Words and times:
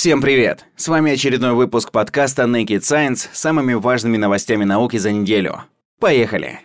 Всем 0.00 0.22
привет! 0.22 0.64
С 0.76 0.88
вами 0.88 1.12
очередной 1.12 1.52
выпуск 1.52 1.92
подкаста 1.92 2.44
Naked 2.44 2.78
Science 2.78 3.28
с 3.30 3.38
самыми 3.38 3.74
важными 3.74 4.16
новостями 4.16 4.64
науки 4.64 4.96
за 4.96 5.12
неделю. 5.12 5.64
Поехали! 5.98 6.60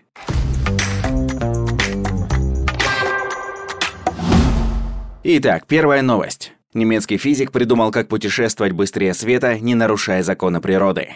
Итак, 5.25 5.65
первая 5.67 6.01
новость. 6.01 6.53
Немецкий 6.73 7.17
физик 7.17 7.51
придумал, 7.51 7.91
как 7.91 8.07
путешествовать 8.07 8.71
быстрее 8.71 9.13
света, 9.13 9.59
не 9.59 9.75
нарушая 9.75 10.23
законы 10.23 10.61
природы. 10.61 11.09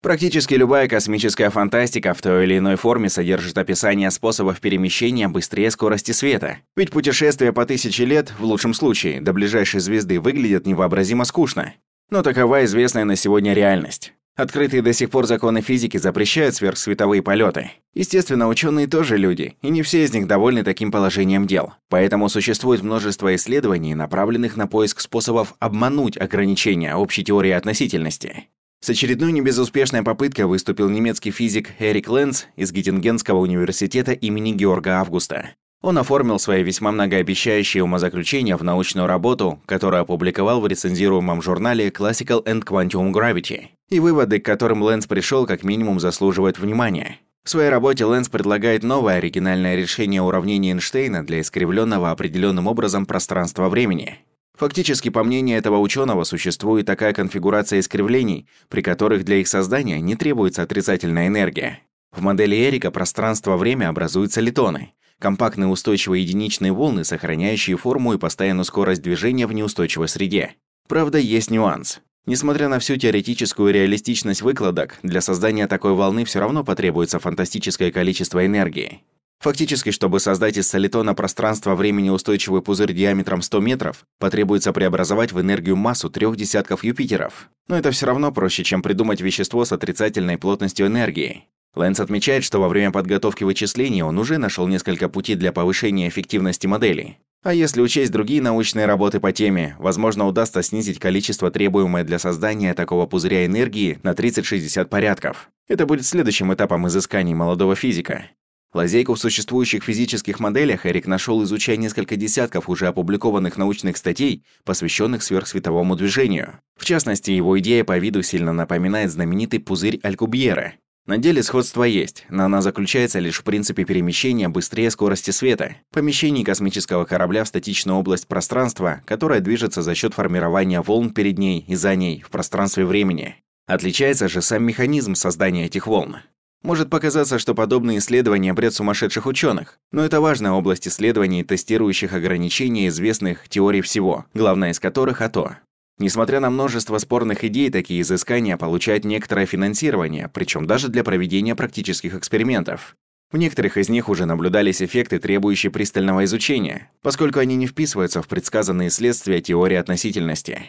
Практически 0.00 0.54
любая 0.54 0.86
космическая 0.86 1.50
фантастика 1.50 2.14
в 2.14 2.22
той 2.22 2.44
или 2.44 2.58
иной 2.58 2.76
форме 2.76 3.08
содержит 3.08 3.58
описание 3.58 4.12
способов 4.12 4.60
перемещения 4.60 5.26
быстрее 5.26 5.72
скорости 5.72 6.12
света. 6.12 6.58
Ведь 6.76 6.92
путешествие 6.92 7.52
по 7.52 7.66
тысяче 7.66 8.04
лет, 8.04 8.32
в 8.38 8.44
лучшем 8.44 8.74
случае, 8.74 9.20
до 9.20 9.32
ближайшей 9.32 9.80
звезды 9.80 10.20
выглядит 10.20 10.66
невообразимо 10.66 11.24
скучно. 11.24 11.74
Но 12.10 12.22
такова 12.22 12.64
известная 12.64 13.04
на 13.04 13.16
сегодня 13.16 13.54
реальность. 13.54 14.12
Открытые 14.36 14.82
до 14.82 14.92
сих 14.92 15.10
пор 15.10 15.26
законы 15.26 15.62
физики 15.62 15.96
запрещают 15.96 16.54
сверхсветовые 16.54 17.22
полеты. 17.22 17.72
Естественно, 17.92 18.46
ученые 18.46 18.86
тоже 18.86 19.16
люди, 19.16 19.56
и 19.62 19.68
не 19.68 19.82
все 19.82 20.04
из 20.04 20.14
них 20.14 20.28
довольны 20.28 20.62
таким 20.62 20.92
положением 20.92 21.48
дел. 21.48 21.72
Поэтому 21.88 22.28
существует 22.28 22.84
множество 22.84 23.34
исследований, 23.34 23.96
направленных 23.96 24.56
на 24.56 24.68
поиск 24.68 25.00
способов 25.00 25.54
обмануть 25.58 26.16
ограничения 26.16 26.94
общей 26.94 27.24
теории 27.24 27.50
относительности. 27.50 28.46
С 28.80 28.90
очередной 28.90 29.32
небезуспешной 29.32 30.02
попыткой 30.02 30.46
выступил 30.46 30.88
немецкий 30.88 31.32
физик 31.32 31.70
Эрик 31.80 32.08
Ленц 32.08 32.44
из 32.56 32.70
Геттингенского 32.72 33.38
университета 33.38 34.12
имени 34.12 34.52
Георга 34.52 35.00
Августа. 35.00 35.50
Он 35.82 35.98
оформил 35.98 36.38
свои 36.38 36.62
весьма 36.62 36.92
многообещающие 36.92 37.82
умозаключения 37.82 38.56
в 38.56 38.64
научную 38.64 39.06
работу, 39.06 39.60
которую 39.66 40.02
опубликовал 40.02 40.60
в 40.60 40.66
рецензируемом 40.66 41.42
журнале 41.42 41.88
Classical 41.88 42.44
and 42.44 42.64
Quantum 42.64 43.12
Gravity. 43.12 43.66
И 43.90 44.00
выводы, 44.00 44.40
к 44.40 44.44
которым 44.44 44.88
Ленц 44.88 45.06
пришел, 45.06 45.46
как 45.46 45.64
минимум 45.64 45.98
заслуживают 45.98 46.58
внимания. 46.58 47.18
В 47.44 47.50
своей 47.50 47.70
работе 47.70 48.04
Ленц 48.04 48.28
предлагает 48.28 48.84
новое 48.84 49.16
оригинальное 49.16 49.74
решение 49.74 50.22
уравнения 50.22 50.70
Эйнштейна 50.72 51.24
для 51.24 51.40
искривленного 51.40 52.10
определенным 52.10 52.66
образом 52.66 53.06
пространства-времени. 53.06 54.18
Фактически, 54.58 55.08
по 55.08 55.22
мнению 55.22 55.56
этого 55.56 55.78
ученого, 55.78 56.24
существует 56.24 56.84
такая 56.84 57.12
конфигурация 57.12 57.78
искривлений, 57.78 58.48
при 58.68 58.82
которых 58.82 59.24
для 59.24 59.36
их 59.36 59.46
создания 59.46 60.00
не 60.00 60.16
требуется 60.16 60.62
отрицательная 60.62 61.28
энергия. 61.28 61.84
В 62.10 62.22
модели 62.22 62.56
Эрика 62.56 62.90
пространство-время 62.90 63.88
образуют 63.88 64.32
солитоны– 64.32 64.94
компактные 65.20 65.68
устойчивые 65.68 66.24
единичные 66.24 66.72
волны, 66.72 67.04
сохраняющие 67.04 67.76
форму 67.76 68.14
и 68.14 68.18
постоянную 68.18 68.64
скорость 68.64 69.02
движения 69.02 69.46
в 69.46 69.52
неустойчивой 69.52 70.08
среде. 70.08 70.54
Правда, 70.88 71.18
есть 71.18 71.52
нюанс. 71.52 72.00
Несмотря 72.26 72.68
на 72.68 72.80
всю 72.80 72.96
теоретическую 72.96 73.72
реалистичность 73.72 74.42
выкладок, 74.42 74.98
для 75.04 75.20
создания 75.20 75.68
такой 75.68 75.92
волны 75.92 76.24
все 76.24 76.40
равно 76.40 76.64
потребуется 76.64 77.20
фантастическое 77.20 77.92
количество 77.92 78.44
энергии. 78.44 79.02
Фактически, 79.40 79.92
чтобы 79.92 80.18
создать 80.18 80.56
из 80.56 80.68
солитона 80.68 81.14
пространство 81.14 81.76
времени 81.76 82.10
устойчивый 82.10 82.60
пузырь 82.60 82.92
диаметром 82.92 83.40
100 83.40 83.60
метров, 83.60 84.04
потребуется 84.18 84.72
преобразовать 84.72 85.32
в 85.32 85.40
энергию 85.40 85.76
массу 85.76 86.10
трех 86.10 86.36
десятков 86.36 86.82
Юпитеров. 86.82 87.48
Но 87.68 87.76
это 87.76 87.92
все 87.92 88.06
равно 88.06 88.32
проще, 88.32 88.64
чем 88.64 88.82
придумать 88.82 89.20
вещество 89.20 89.64
с 89.64 89.72
отрицательной 89.72 90.38
плотностью 90.38 90.88
энергии. 90.88 91.44
Лэнс 91.76 92.00
отмечает, 92.00 92.42
что 92.42 92.58
во 92.58 92.68
время 92.68 92.90
подготовки 92.90 93.44
вычислений 93.44 94.02
он 94.02 94.18
уже 94.18 94.38
нашел 94.38 94.66
несколько 94.66 95.08
путей 95.08 95.36
для 95.36 95.52
повышения 95.52 96.08
эффективности 96.08 96.66
модели. 96.66 97.18
А 97.44 97.54
если 97.54 97.80
учесть 97.80 98.10
другие 98.10 98.42
научные 98.42 98.86
работы 98.86 99.20
по 99.20 99.30
теме, 99.30 99.76
возможно, 99.78 100.26
удастся 100.26 100.60
снизить 100.62 100.98
количество, 100.98 101.52
требуемое 101.52 102.02
для 102.02 102.18
создания 102.18 102.74
такого 102.74 103.06
пузыря 103.06 103.46
энергии, 103.46 104.00
на 104.02 104.10
30-60 104.10 104.86
порядков. 104.86 105.48
Это 105.68 105.86
будет 105.86 106.04
следующим 106.04 106.52
этапом 106.52 106.88
изысканий 106.88 107.34
молодого 107.34 107.76
физика. 107.76 108.24
Лазейку 108.74 109.14
в 109.14 109.18
существующих 109.18 109.82
физических 109.82 110.40
моделях 110.40 110.84
Эрик 110.84 111.06
нашел, 111.06 111.42
изучая 111.42 111.76
несколько 111.76 112.16
десятков 112.16 112.68
уже 112.68 112.86
опубликованных 112.86 113.56
научных 113.56 113.96
статей, 113.96 114.44
посвященных 114.64 115.22
сверхсветовому 115.22 115.96
движению. 115.96 116.60
В 116.76 116.84
частности, 116.84 117.30
его 117.30 117.58
идея 117.60 117.84
по 117.84 117.96
виду 117.96 118.22
сильно 118.22 118.52
напоминает 118.52 119.10
знаменитый 119.10 119.60
пузырь 119.60 119.98
Алькубьера. 120.02 120.74
На 121.06 121.16
деле 121.16 121.42
сходство 121.42 121.84
есть, 121.84 122.26
но 122.28 122.44
она 122.44 122.60
заключается 122.60 123.18
лишь 123.18 123.38
в 123.38 123.42
принципе 123.42 123.84
перемещения 123.84 124.50
быстрее 124.50 124.90
скорости 124.90 125.30
света, 125.30 125.76
помещении 125.90 126.44
космического 126.44 127.06
корабля 127.06 127.44
в 127.44 127.48
статичную 127.48 127.96
область 127.96 128.28
пространства, 128.28 129.00
которая 129.06 129.40
движется 129.40 129.80
за 129.80 129.94
счет 129.94 130.12
формирования 130.12 130.82
волн 130.82 131.08
перед 131.08 131.38
ней 131.38 131.64
и 131.66 131.74
за 131.76 131.96
ней 131.96 132.20
в 132.20 132.28
пространстве 132.28 132.84
времени. 132.84 133.36
Отличается 133.66 134.28
же 134.28 134.42
сам 134.42 134.64
механизм 134.64 135.14
создания 135.14 135.64
этих 135.64 135.86
волн. 135.86 136.18
Может 136.62 136.90
показаться, 136.90 137.38
что 137.38 137.54
подобные 137.54 137.98
исследования– 137.98 138.52
бред 138.54 138.74
сумасшедших 138.74 139.26
ученых, 139.26 139.78
но 139.92 140.04
это 140.04 140.20
важная 140.20 140.50
область 140.52 140.88
исследований, 140.88 141.44
тестирующих 141.44 142.12
ограничения 142.12 142.88
известных 142.88 143.48
теорий 143.48 143.80
всего, 143.80 144.26
главная 144.34 144.70
из 144.70 144.80
которых– 144.80 145.20
АТО. 145.22 145.58
Несмотря 145.98 146.40
на 146.40 146.50
множество 146.50 146.98
спорных 146.98 147.42
идей, 147.44 147.70
такие 147.70 148.02
изыскания 148.02 148.56
получают 148.56 149.04
некоторое 149.04 149.46
финансирование, 149.46 150.30
причем 150.32 150.66
даже 150.66 150.88
для 150.88 151.04
проведения 151.04 151.54
практических 151.56 152.14
экспериментов. 152.14 152.96
В 153.30 153.36
некоторых 153.36 153.76
из 153.76 153.88
них 153.88 154.08
уже 154.08 154.24
наблюдались 154.24 154.80
эффекты, 154.80 155.18
требующие 155.18 155.70
пристального 155.70 156.24
изучения, 156.24 156.90
поскольку 157.02 157.40
они 157.40 157.56
не 157.56 157.66
вписываются 157.66 158.22
в 158.22 158.28
предсказанные 158.28 158.90
следствия 158.90 159.40
теории 159.40 159.76
относительности. 159.76 160.62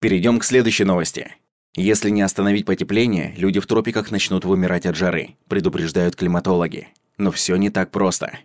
Перейдем 0.00 0.38
к 0.38 0.44
следующей 0.44 0.84
новости. 0.84 1.34
Если 1.78 2.10
не 2.10 2.22
остановить 2.22 2.66
потепление, 2.66 3.32
люди 3.36 3.60
в 3.60 3.66
тропиках 3.68 4.10
начнут 4.10 4.44
вымирать 4.44 4.84
от 4.84 4.96
жары, 4.96 5.36
предупреждают 5.46 6.16
климатологи. 6.16 6.88
Но 7.18 7.30
все 7.30 7.54
не 7.54 7.70
так 7.70 7.92
просто. 7.92 8.40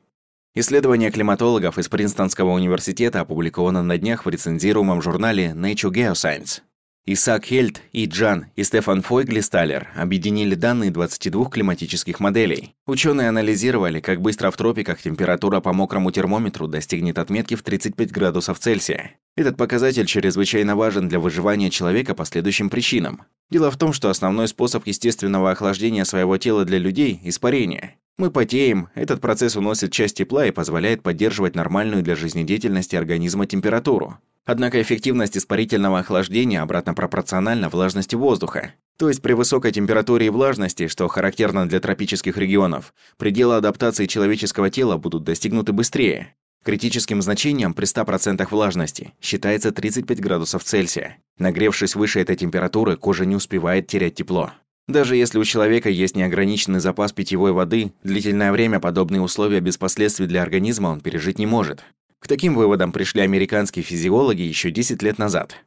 Исследование 0.54 1.10
климатологов 1.10 1.80
из 1.80 1.90
Принстонского 1.90 2.52
университета 2.52 3.22
опубликовано 3.22 3.82
на 3.82 3.98
днях 3.98 4.28
в 4.28 4.30
рецензируемом 4.30 5.02
журнале 5.02 5.56
Nature 5.56 5.92
Geoscience. 5.92 6.62
Исаак 7.06 7.46
Хельт, 7.46 7.82
и 7.92 8.06
Джан 8.06 8.46
и 8.56 8.64
Стефан 8.64 9.02
Фойглисталер 9.02 9.90
объединили 9.96 10.54
данные 10.54 10.92
22 10.92 11.46
климатических 11.50 12.20
моделей. 12.20 12.76
Ученые 12.86 13.30
анализировали, 13.30 14.00
как 14.00 14.22
быстро 14.22 14.52
в 14.52 14.58
тропиках 14.58 15.02
температура 15.02 15.60
по 15.60 15.74
мокрому 15.74 16.12
термометру 16.12 16.68
достигнет 16.68 17.18
отметки 17.18 17.56
в 17.56 17.64
35 17.64 18.12
градусов 18.12 18.60
Цельсия. 18.60 19.18
Этот 19.36 19.58
показатель 19.58 20.06
чрезвычайно 20.06 20.76
важен 20.76 21.08
для 21.08 21.20
выживания 21.20 21.72
человека 21.72 22.14
по 22.14 22.24
следующим 22.24 22.70
причинам. 22.70 23.24
Дело 23.50 23.72
в 23.72 23.78
том, 23.78 23.92
что 23.92 24.10
основной 24.10 24.48
способ 24.48 24.86
естественного 24.86 25.50
охлаждения 25.52 26.06
своего 26.06 26.38
тела 26.38 26.66
для 26.66 26.78
людей– 26.78 27.20
испарение. 27.24 27.98
Мы 28.18 28.30
потеем, 28.30 28.90
этот 28.94 29.22
процесс 29.22 29.56
уносит 29.56 29.92
часть 29.92 30.18
тепла 30.18 30.46
и 30.46 30.52
позволяет 30.52 31.02
поддерживать 31.02 31.56
нормальную 31.56 32.04
для 32.04 32.16
жизнедеятельности 32.16 32.96
организма 32.96 33.48
температуру. 33.48 34.20
Однако 34.46 34.80
эффективность 34.80 35.36
испарительного 35.36 36.00
охлаждения 36.00 36.62
обратно 36.62 36.94
пропорциональна 36.94 37.70
влажности 37.70 38.16
воздуха. 38.16 38.74
То 39.00 39.08
есть 39.10 39.24
при 39.24 39.34
высокой 39.34 39.72
температуре 39.72 40.28
и 40.28 40.30
влажности, 40.30 40.88
что 40.88 41.08
характерно 41.08 41.68
для 41.68 41.80
тропических 41.80 42.38
регионов, 42.38 42.94
пределы 43.18 43.56
адаптации 43.56 44.06
человеческого 44.06 44.70
тела 44.70 44.98
будут 44.98 45.24
достигнуты 45.24 45.74
быстрее. 45.74 46.36
Критическим 46.64 47.22
значением 47.22 47.74
при 47.74 47.86
100% 47.86 48.48
влажности 48.50 49.14
считается 49.22 49.74
35 49.74 50.22
градусов 50.22 50.64
Цельсия. 50.64 51.18
Нагревшись 51.38 51.96
выше 51.96 52.22
этой 52.22 52.38
температуры, 52.38 52.96
кожа 52.96 53.26
не 53.26 53.36
успевает 53.36 53.88
терять 53.88 54.16
тепло. 54.16 54.52
Даже 54.88 55.18
если 55.18 55.40
у 55.40 55.44
человека 55.44 55.90
есть 55.90 56.16
неограниченный 56.16 56.80
запас 56.80 57.12
питьевой 57.12 57.52
воды, 57.52 57.92
длительное 58.04 58.54
время 58.54 58.80
подобные 58.80 59.22
условия 59.22 59.60
без 59.60 59.78
последствий 59.78 60.26
для 60.26 60.42
организма 60.42 60.88
он 60.88 61.02
пережить 61.02 61.38
не 61.38 61.46
может. 61.46 61.84
К 62.20 62.28
таким 62.30 62.56
выводам 62.56 62.94
пришли 62.94 63.22
американские 63.22 63.84
физиологи 63.84 64.42
еще 64.42 64.72
10 64.72 65.04
лет 65.04 65.18
назад. 65.18 65.58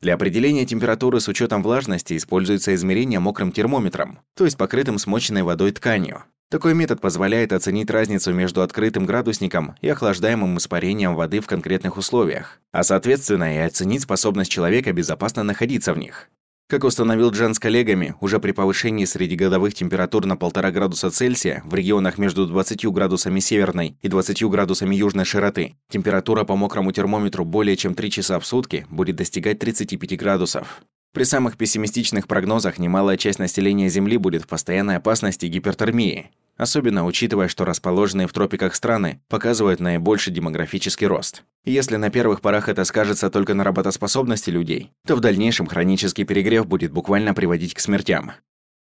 Для 0.00 0.14
определения 0.14 0.66
температуры 0.66 1.20
с 1.20 1.28
учетом 1.28 1.62
влажности 1.62 2.16
используется 2.16 2.74
измерение 2.74 3.20
мокрым 3.20 3.52
термометром, 3.52 4.18
то 4.34 4.44
есть 4.44 4.56
покрытым 4.56 4.98
смоченной 4.98 5.44
водой 5.44 5.70
тканью. 5.70 6.24
Такой 6.54 6.72
метод 6.72 7.00
позволяет 7.00 7.52
оценить 7.52 7.90
разницу 7.90 8.32
между 8.32 8.62
открытым 8.62 9.06
градусником 9.06 9.74
и 9.80 9.88
охлаждаемым 9.88 10.56
испарением 10.58 11.16
воды 11.16 11.40
в 11.40 11.48
конкретных 11.48 11.96
условиях, 11.96 12.60
а 12.70 12.84
соответственно 12.84 13.56
и 13.56 13.58
оценить 13.58 14.02
способность 14.02 14.52
человека 14.52 14.92
безопасно 14.92 15.42
находиться 15.42 15.92
в 15.92 15.98
них. 15.98 16.28
Как 16.68 16.84
установил 16.84 17.32
Джан 17.32 17.54
с 17.54 17.58
коллегами, 17.58 18.14
уже 18.20 18.38
при 18.38 18.52
повышении 18.52 19.04
среднегодовых 19.04 19.74
температур 19.74 20.26
на 20.26 20.34
1,5 20.34 20.70
градуса 20.70 21.10
Цельсия 21.10 21.60
в 21.64 21.74
регионах 21.74 22.18
между 22.18 22.46
20 22.46 22.86
градусами 22.92 23.40
северной 23.40 23.96
и 24.00 24.06
20 24.06 24.44
градусами 24.44 24.94
южной 24.94 25.24
широты, 25.24 25.74
температура 25.90 26.44
по 26.44 26.54
мокрому 26.54 26.92
термометру 26.92 27.44
более 27.44 27.76
чем 27.76 27.96
3 27.96 28.10
часа 28.12 28.38
в 28.38 28.46
сутки 28.46 28.86
будет 28.90 29.16
достигать 29.16 29.58
35 29.58 30.16
градусов. 30.16 30.82
При 31.14 31.22
самых 31.22 31.56
пессимистичных 31.56 32.26
прогнозах 32.26 32.80
немалая 32.80 33.16
часть 33.16 33.38
населения 33.38 33.88
Земли 33.88 34.16
будет 34.16 34.42
в 34.42 34.46
постоянной 34.48 34.96
опасности 34.96 35.46
гипертермии, 35.46 36.32
особенно 36.56 37.06
учитывая, 37.06 37.46
что 37.46 37.64
расположенные 37.64 38.26
в 38.26 38.32
тропиках 38.32 38.74
страны 38.74 39.20
показывают 39.28 39.78
наибольший 39.78 40.32
демографический 40.32 41.06
рост. 41.06 41.44
Если 41.64 41.94
на 41.94 42.10
первых 42.10 42.40
порах 42.40 42.68
это 42.68 42.82
скажется 42.82 43.30
только 43.30 43.54
на 43.54 43.62
работоспособности 43.62 44.50
людей, 44.50 44.90
то 45.06 45.14
в 45.14 45.20
дальнейшем 45.20 45.68
хронический 45.68 46.24
перегрев 46.24 46.66
будет 46.66 46.90
буквально 46.90 47.32
приводить 47.32 47.74
к 47.74 47.78
смертям. 47.78 48.32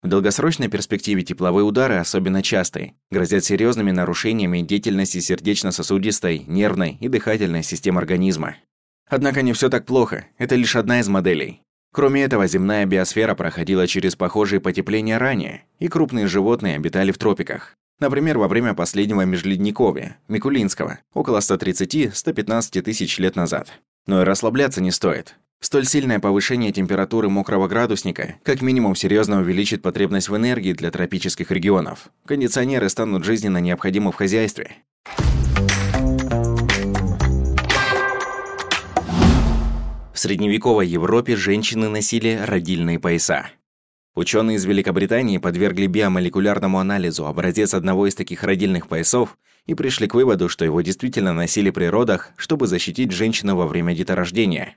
В 0.01 0.07
долгосрочной 0.07 0.69
перспективе 0.69 1.25
тепловые 1.25 1.65
удары 1.65 1.97
особенно 1.97 2.45
частые, 2.45 2.95
грозят 3.11 3.45
серьезными 3.45 3.91
нарушениями 3.91 4.61
деятельности 4.61 5.19
сердечно-сосудистой, 5.19 6.45
нервной 6.47 6.97
и 7.01 7.09
дыхательной 7.09 7.65
систем 7.65 7.99
организма. 7.99 8.55
Однако 9.09 9.43
не 9.43 9.53
все 9.53 9.69
так 9.69 9.85
плохо, 9.85 10.27
это 10.39 10.55
лишь 10.55 10.77
одна 10.77 11.01
из 11.01 11.09
моделей. 11.09 11.63
Кроме 11.93 12.23
этого, 12.23 12.47
земная 12.47 12.87
биосфера 12.87 13.35
проходила 13.35 13.87
через 13.87 14.15
похожие 14.15 14.61
потепления 14.61 15.19
ранее, 15.19 15.65
и 15.81 15.89
крупные 15.89 16.29
животные 16.29 16.77
обитали 16.77 17.11
в 17.11 17.19
тропиках. 17.19 17.77
Например, 17.99 18.39
во 18.39 18.49
время 18.49 18.75
последнего 18.75 19.23
межледниковья, 19.23 20.17
Микулинского, 20.29 21.01
около 21.13 21.39
130-115 21.39 22.83
тысяч 22.83 23.19
лет 23.19 23.37
назад. 23.37 23.73
Но 24.07 24.23
и 24.23 24.25
расслабляться 24.25 24.81
не 24.81 24.91
стоит. 24.91 25.37
Столь 25.63 25.85
сильное 25.85 26.21
повышение 26.21 26.73
температуры 26.73 27.29
мокрого 27.29 27.69
градусника 27.69 28.37
как 28.45 28.63
минимум 28.63 28.95
серьезно 28.95 29.41
увеличит 29.41 29.83
потребность 29.83 30.31
в 30.31 30.37
энергии 30.37 30.73
для 30.73 30.91
тропических 30.91 31.51
регионов. 31.51 32.09
Кондиционеры 32.25 32.89
станут 32.89 33.25
жизненно 33.25 33.59
необходимы 33.59 34.11
в 34.11 34.15
хозяйстве. 34.15 34.77
В 40.21 40.23
средневековой 40.23 40.87
Европе 40.87 41.35
женщины 41.35 41.89
носили 41.89 42.39
родильные 42.45 42.99
пояса. 42.99 43.49
Ученые 44.15 44.59
из 44.59 44.67
Великобритании 44.67 45.39
подвергли 45.39 45.87
биомолекулярному 45.87 46.79
анализу 46.79 47.25
образец 47.25 47.73
одного 47.73 48.07
из 48.07 48.15
таких 48.15 48.45
родильных 48.45 48.87
поясов 48.87 49.39
и 49.65 49.73
пришли 49.73 50.07
к 50.09 50.15
выводу, 50.15 50.51
что 50.51 50.67
его 50.67 50.83
действительно 50.83 51.33
носили 51.33 51.71
при 51.71 51.87
родах, 51.87 52.33
чтобы 52.37 52.67
защитить 52.67 53.13
женщину 53.13 53.57
во 53.57 53.67
время 53.67 53.95
деторождения. 53.95 54.77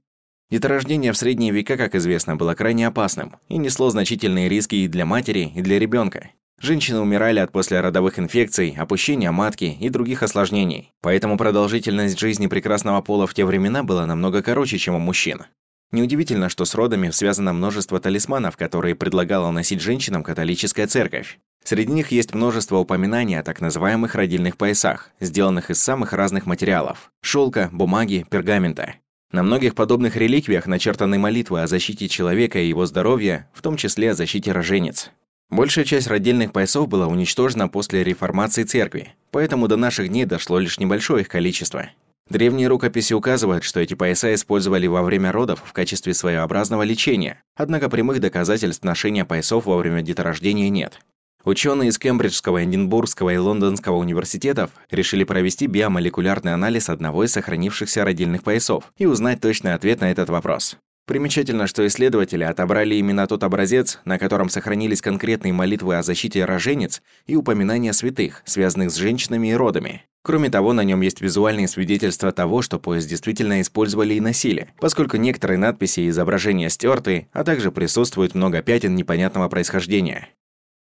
Деторождение 0.49 1.11
в 1.11 1.17
средние 1.17 1.51
века, 1.51 1.75
как 1.75 1.93
известно, 1.95 2.37
было 2.37 2.53
крайне 2.53 2.87
опасным 2.87 3.35
и 3.49 3.57
несло 3.57 3.89
значительные 3.89 4.47
риски 4.47 4.75
и 4.75 4.87
для 4.87 5.05
матери, 5.05 5.51
и 5.53 5.61
для 5.61 5.77
ребенка. 5.77 6.29
Женщины 6.59 6.99
умирали 6.99 7.39
от 7.39 7.51
послеродовых 7.51 8.19
инфекций, 8.19 8.75
опущения 8.77 9.31
матки 9.31 9.77
и 9.79 9.89
других 9.89 10.23
осложнений. 10.23 10.91
Поэтому 11.01 11.37
продолжительность 11.37 12.19
жизни 12.19 12.47
прекрасного 12.47 13.01
пола 13.01 13.27
в 13.27 13.33
те 13.33 13.43
времена 13.43 13.83
была 13.83 14.05
намного 14.05 14.41
короче, 14.41 14.77
чем 14.77 14.95
у 14.95 14.99
мужчин. 14.99 15.43
Неудивительно, 15.91 16.49
что 16.49 16.65
с 16.65 16.73
родами 16.73 17.11
связано 17.11 17.53
множество 17.53 17.99
талисманов, 17.99 18.57
которые 18.57 18.95
предлагала 18.95 19.51
носить 19.51 19.81
женщинам 19.81 20.23
католическая 20.23 20.87
церковь. 20.87 21.37
Среди 21.63 21.93
них 21.93 22.11
есть 22.11 22.33
множество 22.33 22.77
упоминаний 22.77 23.39
о 23.39 23.43
так 23.43 23.61
называемых 23.61 24.15
родильных 24.15 24.57
поясах, 24.57 25.11
сделанных 25.19 25.69
из 25.69 25.81
самых 25.81 26.13
разных 26.13 26.45
материалов– 26.45 27.11
шелка, 27.21 27.69
бумаги, 27.71 28.25
пергамента. 28.29 28.95
На 29.31 29.43
многих 29.43 29.73
подобных 29.73 30.15
реликвиях 30.15 30.67
начертаны 30.67 31.19
молитвы 31.19 31.61
о 31.61 31.67
защите 31.67 32.07
человека 32.07 32.59
и 32.59 32.67
его 32.67 32.85
здоровья, 32.85 33.49
в 33.53 33.61
том 33.61 33.77
числе 33.77 34.11
о 34.11 34.13
защите 34.13 34.51
роженец. 34.51 35.11
Большая 35.53 35.85
часть 35.85 36.07
родильных 36.07 36.51
поясов 36.51 36.87
была 36.87 37.05
уничтожена 37.05 37.67
после 37.67 38.03
реформации 38.03 38.63
церкви, 38.63 39.13
поэтому 39.29 39.67
до 39.67 39.77
наших 39.77 40.09
дней 40.09 40.25
дошло 40.25 40.57
лишь 40.57 40.79
небольшое 40.79 41.21
их 41.21 41.27
количество. 41.27 41.91
Древние 42.27 42.67
рукописи 42.67 43.13
указывают, 43.13 43.63
что 43.63 43.79
эти 43.79 43.93
пояса 43.93 44.33
использовали 44.33 44.87
во 44.87 45.03
время 45.03 45.31
родов 45.31 45.61
в 45.63 45.71
качестве 45.71 46.15
своеобразного 46.15 46.81
лечения, 46.81 47.43
однако 47.55 47.87
прямых 47.87 48.19
доказательств 48.19 48.83
ношения 48.83 49.25
поясов 49.25 49.67
во 49.67 49.77
время 49.77 50.01
деторождения 50.01 50.69
нет. 50.69 50.99
Ученые 51.43 51.89
из 51.89 51.99
Кембриджского, 51.99 52.63
Эдинбургского 52.63 53.29
и 53.29 53.37
Лондонского 53.37 53.97
университетов 53.97 54.71
решили 54.89 55.23
провести 55.23 55.67
биомолекулярный 55.67 56.55
анализ 56.55 56.89
одного 56.89 57.25
из 57.25 57.31
сохранившихся 57.33 58.03
родильных 58.03 58.41
поясов 58.41 58.85
и 58.97 59.05
узнать 59.05 59.39
точный 59.39 59.75
ответ 59.75 60.01
на 60.01 60.09
этот 60.09 60.29
вопрос. 60.29 60.79
Примечательно, 61.05 61.67
что 61.67 61.85
исследователи 61.85 62.45
отобрали 62.45 62.95
именно 62.95 63.27
тот 63.27 63.43
образец, 63.43 63.99
на 64.05 64.17
котором 64.17 64.47
сохранились 64.47 65.01
конкретные 65.01 65.51
молитвы 65.51 65.97
о 65.97 66.03
защите 66.03 66.45
роженец 66.45 67.01
и 67.25 67.35
упоминания 67.35 67.91
святых, 67.91 68.41
связанных 68.45 68.91
с 68.91 68.95
женщинами 68.95 69.49
и 69.49 69.53
родами. 69.53 70.05
Кроме 70.21 70.49
того, 70.49 70.71
на 70.71 70.85
нем 70.85 71.01
есть 71.01 71.19
визуальные 71.19 71.67
свидетельства 71.67 72.31
того, 72.31 72.61
что 72.61 72.79
поезд 72.79 73.09
действительно 73.09 73.59
использовали 73.59 74.13
и 74.13 74.21
носили, 74.21 74.69
поскольку 74.79 75.17
некоторые 75.17 75.57
надписи 75.57 75.99
и 75.99 76.09
изображения 76.09 76.69
стерты, 76.69 77.27
а 77.33 77.43
также 77.43 77.73
присутствует 77.73 78.33
много 78.33 78.61
пятен 78.61 78.95
непонятного 78.95 79.49
происхождения. 79.49 80.29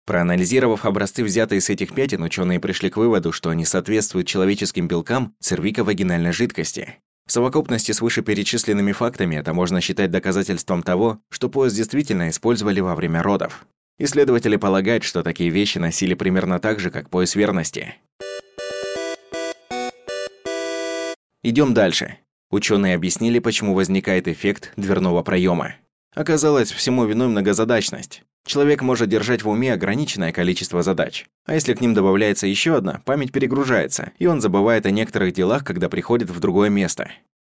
Проанализировав 0.05 0.83
образцы, 0.83 1.23
взятые 1.23 1.61
с 1.61 1.69
этих 1.69 1.93
пятен, 1.93 2.23
ученые 2.23 2.59
пришли 2.59 2.89
к 2.89 2.97
выводу, 2.97 3.31
что 3.31 3.51
они 3.51 3.63
соответствуют 3.63 4.27
человеческим 4.27 4.89
белкам 4.89 5.33
цервиковагинальной 5.39 6.33
жидкости. 6.33 6.97
В 7.29 7.31
совокупности 7.31 7.91
с 7.91 8.01
вышеперечисленными 8.01 8.91
фактами 8.91 9.35
это 9.35 9.53
можно 9.53 9.81
считать 9.81 10.09
доказательством 10.09 10.81
того, 10.81 11.19
что 11.29 11.47
поезд 11.47 11.75
действительно 11.75 12.29
использовали 12.29 12.79
во 12.79 12.95
время 12.95 13.21
родов. 13.21 13.67
Исследователи 13.99 14.55
полагают, 14.55 15.03
что 15.03 15.21
такие 15.21 15.51
вещи 15.51 15.77
носили 15.77 16.15
примерно 16.15 16.57
так 16.59 16.79
же, 16.79 16.89
как 16.89 17.11
пояс 17.11 17.35
верности. 17.35 17.93
Идем 21.43 21.75
дальше. 21.75 22.17
Ученые 22.49 22.95
объяснили, 22.95 23.37
почему 23.37 23.75
возникает 23.75 24.27
эффект 24.27 24.73
дверного 24.75 25.21
проема. 25.21 25.75
Оказалось, 26.19 26.73
всему 26.73 27.05
виной 27.05 27.29
многозадачность. 27.29 28.23
Человек 28.45 28.81
может 28.81 29.07
держать 29.07 29.43
в 29.43 29.47
уме 29.47 29.71
ограниченное 29.71 30.33
количество 30.33 30.83
задач. 30.83 31.27
А 31.45 31.53
если 31.53 31.73
к 31.73 31.79
ним 31.79 31.93
добавляется 31.93 32.45
еще 32.45 32.75
одна, 32.75 33.01
память 33.05 33.31
перегружается, 33.31 34.11
и 34.19 34.27
он 34.27 34.41
забывает 34.41 34.85
о 34.85 34.91
некоторых 34.91 35.31
делах, 35.31 35.63
когда 35.63 35.87
приходит 35.87 36.29
в 36.29 36.37
другое 36.41 36.69
место. 36.69 37.09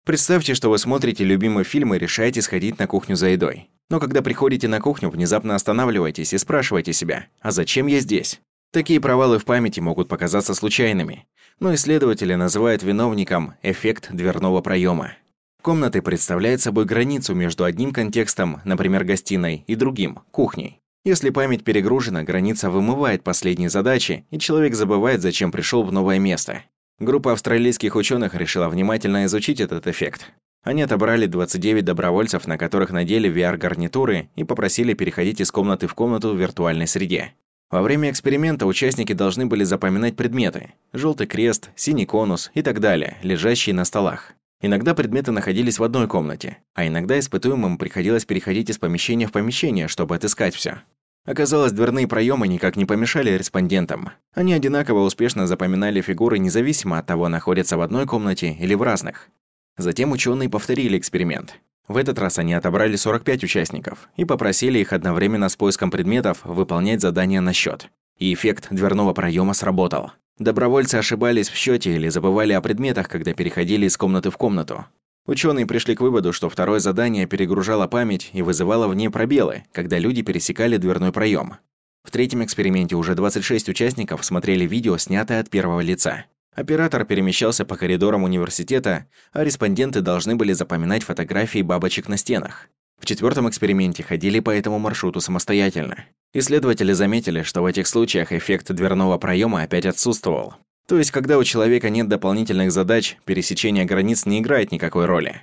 Представьте, 0.06 0.54
что 0.54 0.70
вы 0.70 0.78
смотрите 0.78 1.24
любимый 1.24 1.64
фильм 1.64 1.96
и 1.96 1.98
решаете 1.98 2.44
сходить 2.44 2.78
на 2.78 2.86
кухню 2.86 3.16
за 3.16 3.30
едой. 3.30 3.68
Но 3.90 4.00
когда 4.00 4.22
приходите 4.22 4.68
на 4.68 4.80
кухню, 4.80 5.10
внезапно 5.10 5.56
останавливаетесь 5.56 6.32
и 6.32 6.38
спрашиваете 6.38 6.94
себя, 6.94 7.26
а 7.40 7.50
зачем 7.50 7.88
я 7.88 8.00
здесь? 8.00 8.42
Такие 8.72 9.02
провалы 9.02 9.40
в 9.40 9.46
памяти 9.46 9.80
могут 9.80 10.08
показаться 10.08 10.54
случайными, 10.54 11.26
но 11.60 11.74
исследователи 11.74 12.36
называют 12.36 12.84
виновником 12.84 13.56
эффект 13.64 14.10
дверного 14.12 14.62
проема. 14.62 15.14
Комнаты 15.62 16.02
представляют 16.02 16.60
собой 16.60 16.86
границу 16.86 17.36
между 17.36 17.66
одним 17.66 17.94
контекстом, 17.94 18.62
например, 18.66 19.04
гостиной, 19.04 19.64
и 19.68 19.76
другим– 19.76 20.20
кухней. 20.32 20.80
Если 21.06 21.30
память 21.30 21.64
перегружена, 21.64 22.24
граница 22.24 22.72
вымывает 22.72 23.24
последние 23.24 23.70
задачи, 23.70 24.26
и 24.32 24.40
человек 24.40 24.74
забывает, 24.74 25.22
зачем 25.22 25.52
пришел 25.52 25.84
в 25.84 25.92
новое 25.92 26.18
место. 26.18 26.64
Группа 27.00 27.34
австралийских 27.34 27.96
ученых 27.96 28.34
решила 28.34 28.70
внимательно 28.70 29.26
изучить 29.26 29.60
этот 29.60 29.86
эффект. 29.86 30.32
Они 30.64 30.82
отобрали 30.82 31.28
29 31.28 31.86
добровольцев, 31.86 32.48
на 32.48 32.58
которых 32.58 32.90
надели 32.90 33.32
VR-гарнитуры, 33.32 34.30
и 34.36 34.44
попросили 34.44 34.96
переходить 34.96 35.42
из 35.42 35.52
комнаты 35.52 35.86
в 35.86 35.94
комнату 35.94 36.34
в 36.34 36.40
виртуальной 36.40 36.88
среде. 36.88 37.34
Во 37.70 37.84
время 37.84 38.10
эксперимента 38.10 38.66
участники 38.66 39.14
должны 39.14 39.46
были 39.46 39.64
запоминать 39.64 40.16
предметы– 40.16 40.74
желтый 40.94 41.28
крест, 41.28 41.70
синий 41.76 42.08
конус 42.08 42.50
и 42.56 42.64
так 42.64 42.80
далее, 42.80 43.18
лежащие 43.22 43.76
на 43.76 43.86
столах. 43.86 44.34
Иногда 44.62 44.94
предметы 44.94 45.32
находились 45.32 45.80
в 45.80 45.84
одной 45.84 46.08
комнате, 46.08 46.60
а 46.76 46.88
иногда 46.88 47.18
испытуемым 47.18 47.78
приходилось 47.78 48.26
переходить 48.26 48.70
из 48.70 48.78
помещения 48.78 49.26
в 49.26 49.32
помещение, 49.32 49.88
чтобы 49.88 50.16
отыскать 50.16 50.54
все. 50.54 50.84
Оказалось, 51.26 51.72
дверные 51.72 52.08
проемы 52.08 52.48
никак 52.48 52.76
не 52.76 52.86
помешали 52.86 53.32
респондентам. 53.32 54.10
Они 54.34 54.54
одинаково 54.54 55.00
успешно 55.00 55.48
запоминали 55.48 56.02
фигуры 56.02 56.40
независимо 56.40 57.00
от 57.00 57.08
того, 57.08 57.28
находятся 57.28 57.78
в 57.78 57.82
одной 57.82 58.06
комнате 58.06 58.56
или 58.60 58.76
в 58.76 58.82
разных. 58.82 59.30
Затем 59.78 60.12
ученые 60.12 60.50
повторили 60.50 60.98
эксперимент. 60.98 61.60
В 61.88 61.98
этот 61.98 62.20
раз 62.20 62.40
они 62.40 62.54
отобрали 62.54 62.96
45 62.96 63.44
участников 63.44 64.10
и 64.16 64.26
попросили 64.26 64.80
их 64.80 64.94
одновременно 64.94 65.50
с 65.50 65.56
поиском 65.56 65.92
предметов 65.92 66.40
выполнять 66.44 67.02
задания 67.02 67.42
на 67.42 67.54
счет. 67.54 67.90
И 68.22 68.36
эффект 68.36 68.68
дверного 68.70 69.14
проема 69.14 69.56
сработал. 69.56 70.12
Добровольцы 70.38 70.94
ошибались 70.94 71.50
в 71.50 71.56
счете 71.56 71.96
или 71.96 72.08
забывали 72.08 72.54
о 72.54 72.62
предметах, 72.62 73.10
когда 73.10 73.34
переходили 73.34 73.88
из 73.88 73.98
комнаты 73.98 74.30
в 74.30 74.38
комнату. 74.38 74.86
Ученые 75.26 75.66
пришли 75.66 75.96
к 75.96 76.02
выводу, 76.02 76.32
что 76.32 76.48
второе 76.48 76.78
задание 76.78 77.26
перегружало 77.26 77.88
память 77.88 78.30
и 78.34 78.44
вызывало 78.44 78.88
в 78.88 78.94
ней 78.94 79.10
пробелы, 79.10 79.64
когда 79.72 79.98
люди 79.98 80.22
пересекали 80.22 80.78
дверной 80.78 81.12
проем. 81.12 81.56
В 82.04 82.12
третьем 82.12 82.44
эксперименте 82.44 82.96
уже 82.96 83.16
26 83.16 83.70
участников 83.70 84.24
смотрели 84.24 84.68
видео, 84.68 84.98
снятое 84.98 85.40
от 85.40 85.50
первого 85.50 85.80
лица. 85.80 86.26
Оператор 86.54 87.06
перемещался 87.06 87.66
по 87.66 87.76
коридорам 87.76 88.22
университета, 88.22 89.08
а 89.34 89.44
респонденты 89.44 90.02
должны 90.02 90.36
были 90.36 90.54
запоминать 90.54 91.02
фотографии 91.02 91.64
бабочек 91.64 92.08
на 92.08 92.18
стенах. 92.18 92.70
В 93.02 93.06
четвертом 93.08 93.50
эксперименте 93.50 94.04
ходили 94.04 94.40
по 94.40 94.52
этому 94.52 94.78
маршруту 94.78 95.22
самостоятельно. 95.22 96.06
Исследователи 96.36 96.94
заметили, 96.94 97.42
что 97.42 97.64
в 97.64 97.66
этих 97.66 97.88
случаях 97.88 98.32
эффект 98.32 98.72
дверного 98.72 99.18
проема 99.18 99.64
опять 99.64 99.88
отсутствовал. 99.88 100.54
То 100.88 101.00
есть, 101.00 101.10
когда 101.10 101.40
у 101.40 101.44
человека 101.44 101.90
нет 101.90 102.08
дополнительных 102.08 102.72
задач, 102.72 103.18
пересечение 103.26 103.86
границ 103.86 104.28
не 104.28 104.40
играет 104.40 104.72
никакой 104.72 105.08
роли. 105.08 105.42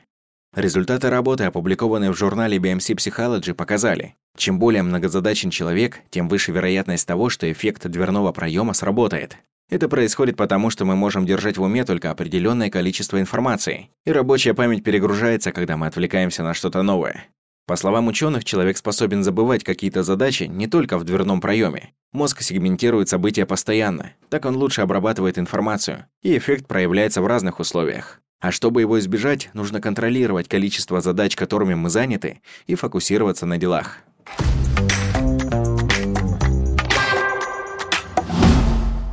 Результаты 0.54 1.10
работы, 1.10 1.44
опубликованные 1.44 2.12
в 2.12 2.16
журнале 2.16 2.58
BMC 2.58 2.94
Psychology, 2.94 3.52
показали, 3.54 4.14
чем 4.36 4.60
более 4.60 4.84
многозадачен 4.84 5.50
человек, 5.50 5.98
тем 6.10 6.28
выше 6.28 6.52
вероятность 6.52 7.08
того, 7.08 7.28
что 7.28 7.50
эффект 7.50 7.88
дверного 7.88 8.30
проема 8.30 8.72
сработает. 8.72 9.36
Это 9.68 9.88
происходит 9.88 10.36
потому, 10.36 10.70
что 10.70 10.84
мы 10.84 10.94
можем 10.94 11.26
держать 11.26 11.58
в 11.58 11.62
уме 11.62 11.84
только 11.84 12.12
определенное 12.12 12.70
количество 12.70 13.20
информации, 13.20 13.90
и 14.06 14.12
рабочая 14.12 14.54
память 14.54 14.84
перегружается, 14.84 15.50
когда 15.50 15.76
мы 15.76 15.88
отвлекаемся 15.88 16.44
на 16.44 16.54
что-то 16.54 16.82
новое. 16.82 17.26
По 17.68 17.76
словам 17.76 18.06
ученых, 18.06 18.46
человек 18.46 18.78
способен 18.78 19.22
забывать 19.22 19.62
какие-то 19.62 20.02
задачи 20.02 20.44
не 20.44 20.66
только 20.68 20.96
в 20.96 21.04
дверном 21.04 21.42
проеме. 21.42 21.92
Мозг 22.12 22.40
сегментирует 22.40 23.10
события 23.10 23.44
постоянно, 23.44 24.12
так 24.30 24.46
он 24.46 24.56
лучше 24.56 24.80
обрабатывает 24.80 25.38
информацию, 25.38 26.06
и 26.22 26.34
эффект 26.38 26.66
проявляется 26.66 27.20
в 27.20 27.26
разных 27.26 27.60
условиях. 27.60 28.22
А 28.40 28.52
чтобы 28.52 28.80
его 28.80 28.98
избежать, 28.98 29.50
нужно 29.52 29.82
контролировать 29.82 30.48
количество 30.48 31.02
задач, 31.02 31.36
которыми 31.36 31.74
мы 31.74 31.90
заняты, 31.90 32.40
и 32.66 32.74
фокусироваться 32.74 33.44
на 33.44 33.58
делах. 33.58 33.98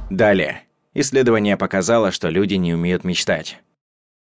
Далее. 0.09 0.63
Исследование 0.93 1.57
показало, 1.57 2.11
что 2.11 2.29
люди 2.29 2.53
не 2.53 2.73
умеют 2.73 3.03
мечтать. 3.03 3.61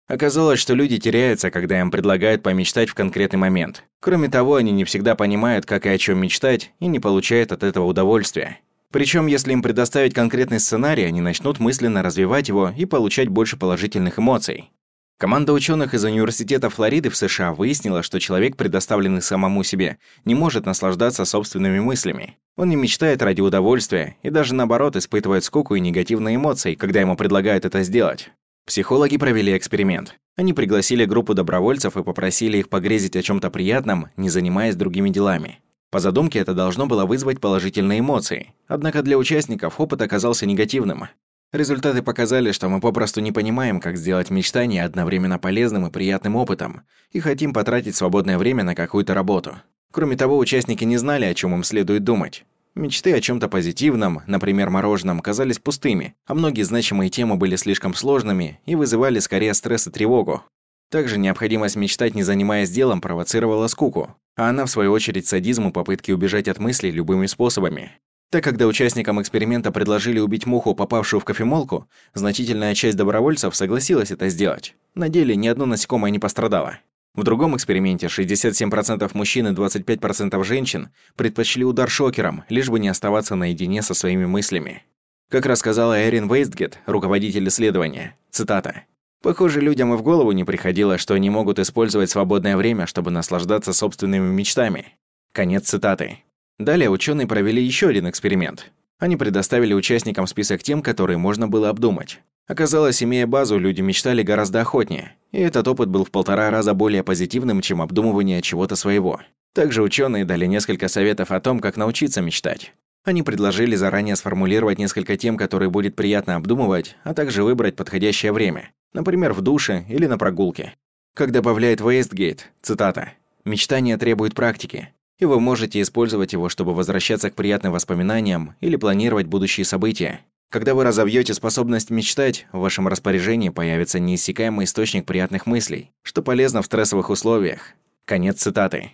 Оказалось, 0.07 0.59
что 0.59 0.73
люди 0.73 0.97
теряются, 0.97 1.51
когда 1.51 1.79
им 1.79 1.89
предлагают 1.89 2.43
помечтать 2.43 2.89
в 2.89 2.95
конкретный 2.95 3.39
момент. 3.39 3.83
Кроме 3.99 4.27
того, 4.29 4.55
они 4.55 4.71
не 4.71 4.83
всегда 4.83 5.15
понимают, 5.15 5.65
как 5.65 5.85
и 5.85 5.89
о 5.89 5.97
чем 5.97 6.19
мечтать, 6.19 6.71
и 6.79 6.87
не 6.87 6.99
получают 6.99 7.51
от 7.51 7.63
этого 7.63 7.85
удовольствия. 7.85 8.59
Причем, 8.91 9.27
если 9.27 9.53
им 9.53 9.61
предоставить 9.61 10.13
конкретный 10.13 10.59
сценарий, 10.59 11.03
они 11.05 11.21
начнут 11.21 11.59
мысленно 11.59 12.03
развивать 12.03 12.49
его 12.49 12.71
и 12.75 12.85
получать 12.85 13.29
больше 13.29 13.57
положительных 13.57 14.19
эмоций. 14.19 14.69
Команда 15.17 15.53
ученых 15.53 15.93
из 15.93 16.03
Университета 16.03 16.71
Флориды 16.71 17.11
в 17.11 17.15
США 17.15 17.53
выяснила, 17.53 18.01
что 18.01 18.19
человек, 18.19 18.57
предоставленный 18.57 19.21
самому 19.21 19.63
себе, 19.63 19.99
не 20.25 20.33
может 20.33 20.65
наслаждаться 20.65 21.25
собственными 21.25 21.79
мыслями. 21.79 22.37
Он 22.57 22.69
не 22.69 22.75
мечтает 22.75 23.21
ради 23.21 23.39
удовольствия 23.39 24.17
и 24.23 24.31
даже 24.31 24.55
наоборот 24.55 24.95
испытывает 24.95 25.43
скуку 25.43 25.75
и 25.75 25.79
негативные 25.79 26.37
эмоции, 26.37 26.73
когда 26.73 27.01
ему 27.01 27.15
предлагают 27.15 27.65
это 27.65 27.83
сделать. 27.83 28.31
Психологи 28.65 29.17
провели 29.17 29.57
эксперимент. 29.57 30.15
Они 30.37 30.53
пригласили 30.53 31.05
группу 31.05 31.33
добровольцев 31.33 31.97
и 31.97 32.03
попросили 32.03 32.57
их 32.57 32.69
погрезить 32.69 33.15
о 33.15 33.21
чем 33.21 33.39
то 33.39 33.49
приятном, 33.49 34.07
не 34.15 34.29
занимаясь 34.29 34.75
другими 34.75 35.09
делами. 35.09 35.59
По 35.89 35.99
задумке 35.99 36.39
это 36.39 36.53
должно 36.53 36.85
было 36.85 37.05
вызвать 37.05 37.41
положительные 37.41 37.99
эмоции. 37.99 38.53
Однако 38.67 39.01
для 39.01 39.17
участников 39.17 39.79
опыт 39.79 40.01
оказался 40.01 40.45
негативным. 40.45 41.07
Результаты 41.51 42.01
показали, 42.01 42.53
что 42.53 42.69
мы 42.69 42.79
попросту 42.79 43.19
не 43.19 43.33
понимаем, 43.33 43.81
как 43.81 43.97
сделать 43.97 44.29
мечтание 44.29 44.85
одновременно 44.85 45.37
полезным 45.37 45.85
и 45.85 45.91
приятным 45.91 46.37
опытом, 46.37 46.83
и 47.11 47.19
хотим 47.19 47.51
потратить 47.51 47.97
свободное 47.97 48.37
время 48.37 48.63
на 48.63 48.73
какую-то 48.73 49.13
работу. 49.13 49.57
Кроме 49.91 50.15
того, 50.15 50.37
участники 50.37 50.85
не 50.85 50.95
знали, 50.95 51.25
о 51.25 51.33
чем 51.33 51.53
им 51.53 51.65
следует 51.65 52.05
думать. 52.05 52.45
Мечты 52.73 53.13
о 53.13 53.19
чем 53.19 53.39
то 53.39 53.49
позитивном, 53.49 54.21
например, 54.27 54.69
мороженом, 54.69 55.19
казались 55.19 55.59
пустыми, 55.59 56.15
а 56.25 56.33
многие 56.33 56.63
значимые 56.63 57.09
темы 57.09 57.35
были 57.35 57.57
слишком 57.57 57.93
сложными 57.93 58.61
и 58.65 58.75
вызывали 58.75 59.19
скорее 59.19 59.53
стресс 59.53 59.87
и 59.87 59.91
тревогу. 59.91 60.43
Также 60.89 61.17
необходимость 61.17 61.75
мечтать, 61.75 62.15
не 62.15 62.23
занимаясь 62.23 62.69
делом, 62.69 63.01
провоцировала 63.01 63.67
скуку, 63.67 64.15
а 64.37 64.49
она, 64.49 64.65
в 64.65 64.69
свою 64.69 64.91
очередь, 64.93 65.27
садизм 65.27 65.67
и 65.67 65.71
попытки 65.71 66.11
убежать 66.11 66.47
от 66.47 66.59
мыслей 66.59 66.91
любыми 66.91 67.25
способами. 67.25 67.91
Так, 68.29 68.45
когда 68.45 68.65
участникам 68.65 69.21
эксперимента 69.21 69.73
предложили 69.73 70.19
убить 70.19 70.45
муху, 70.45 70.73
попавшую 70.73 71.19
в 71.19 71.25
кофемолку, 71.25 71.89
значительная 72.13 72.73
часть 72.73 72.95
добровольцев 72.95 73.53
согласилась 73.53 74.11
это 74.11 74.29
сделать. 74.29 74.75
На 74.95 75.09
деле 75.09 75.35
ни 75.35 75.47
одно 75.47 75.65
насекомое 75.65 76.11
не 76.11 76.19
пострадало. 76.19 76.79
В 77.13 77.23
другом 77.23 77.55
эксперименте 77.55 78.07
67% 78.07 79.09
мужчин 79.13 79.47
и 79.47 79.51
25% 79.51 80.43
женщин 80.43 80.89
предпочли 81.15 81.65
удар 81.65 81.89
шокером, 81.89 82.45
лишь 82.47 82.69
бы 82.69 82.79
не 82.79 82.87
оставаться 82.87 83.35
наедине 83.35 83.81
со 83.81 83.93
своими 83.93 84.25
мыслями. 84.25 84.83
Как 85.29 85.45
рассказала 85.45 86.07
Эрин 86.07 86.31
Вейстгет, 86.31 86.79
руководитель 86.85 87.47
исследования, 87.47 88.15
цитата, 88.29 88.83
«Похоже, 89.21 89.61
людям 89.61 89.93
и 89.93 89.97
в 89.97 90.01
голову 90.01 90.31
не 90.31 90.43
приходило, 90.43 90.97
что 90.97 91.13
они 91.13 91.29
могут 91.29 91.59
использовать 91.59 92.09
свободное 92.09 92.57
время, 92.57 92.87
чтобы 92.87 93.11
наслаждаться 93.11 93.71
собственными 93.71 94.33
мечтами». 94.33 94.97
Конец 95.31 95.69
цитаты. 95.69 96.19
Далее 96.57 96.89
ученые 96.89 97.27
провели 97.27 97.63
еще 97.63 97.89
один 97.89 98.09
эксперимент. 98.09 98.71
Они 99.01 99.17
предоставили 99.17 99.73
участникам 99.73 100.27
список 100.27 100.61
тем, 100.61 100.83
которые 100.83 101.17
можно 101.17 101.47
было 101.47 101.69
обдумать. 101.69 102.19
Оказалось, 102.45 103.01
имея 103.01 103.25
базу, 103.25 103.57
люди 103.57 103.81
мечтали 103.81 104.21
гораздо 104.21 104.61
охотнее, 104.61 105.15
и 105.31 105.39
этот 105.39 105.67
опыт 105.67 105.89
был 105.89 106.05
в 106.05 106.11
полтора 106.11 106.51
раза 106.51 106.75
более 106.75 107.03
позитивным, 107.03 107.61
чем 107.61 107.81
обдумывание 107.81 108.43
чего-то 108.43 108.75
своего. 108.75 109.19
Также 109.55 109.81
ученые 109.81 110.23
дали 110.23 110.45
несколько 110.45 110.87
советов 110.87 111.31
о 111.31 111.39
том, 111.39 111.61
как 111.61 111.77
научиться 111.77 112.21
мечтать. 112.21 112.73
Они 113.03 113.23
предложили 113.23 113.75
заранее 113.75 114.15
сформулировать 114.15 114.77
несколько 114.77 115.17
тем, 115.17 115.35
которые 115.35 115.71
будет 115.71 115.95
приятно 115.95 116.35
обдумывать, 116.35 116.95
а 117.03 117.15
также 117.15 117.43
выбрать 117.43 117.75
подходящее 117.75 118.31
время, 118.31 118.69
например, 118.93 119.33
в 119.33 119.41
душе 119.41 119.83
или 119.89 120.05
на 120.05 120.19
прогулке. 120.19 120.75
Как 121.15 121.31
добавляет 121.31 121.81
Вейстгейт, 121.81 122.51
цитата, 122.61 123.13
«Мечтание 123.45 123.97
требует 123.97 124.35
практики, 124.35 124.89
и 125.21 125.25
вы 125.25 125.39
можете 125.39 125.79
использовать 125.81 126.33
его, 126.33 126.49
чтобы 126.49 126.73
возвращаться 126.73 127.29
к 127.29 127.35
приятным 127.35 127.71
воспоминаниям 127.71 128.55
или 128.59 128.75
планировать 128.75 129.27
будущие 129.27 129.65
события. 129.65 130.21
Когда 130.49 130.73
вы 130.73 130.83
разовьете 130.83 131.35
способность 131.35 131.91
мечтать, 131.91 132.47
в 132.51 132.57
вашем 132.57 132.87
распоряжении 132.87 133.49
появится 133.49 133.99
неиссякаемый 133.99 134.65
источник 134.65 135.05
приятных 135.05 135.45
мыслей, 135.45 135.91
что 136.01 136.23
полезно 136.23 136.63
в 136.63 136.65
стрессовых 136.65 137.11
условиях. 137.11 137.73
Конец 138.05 138.41
цитаты. 138.41 138.93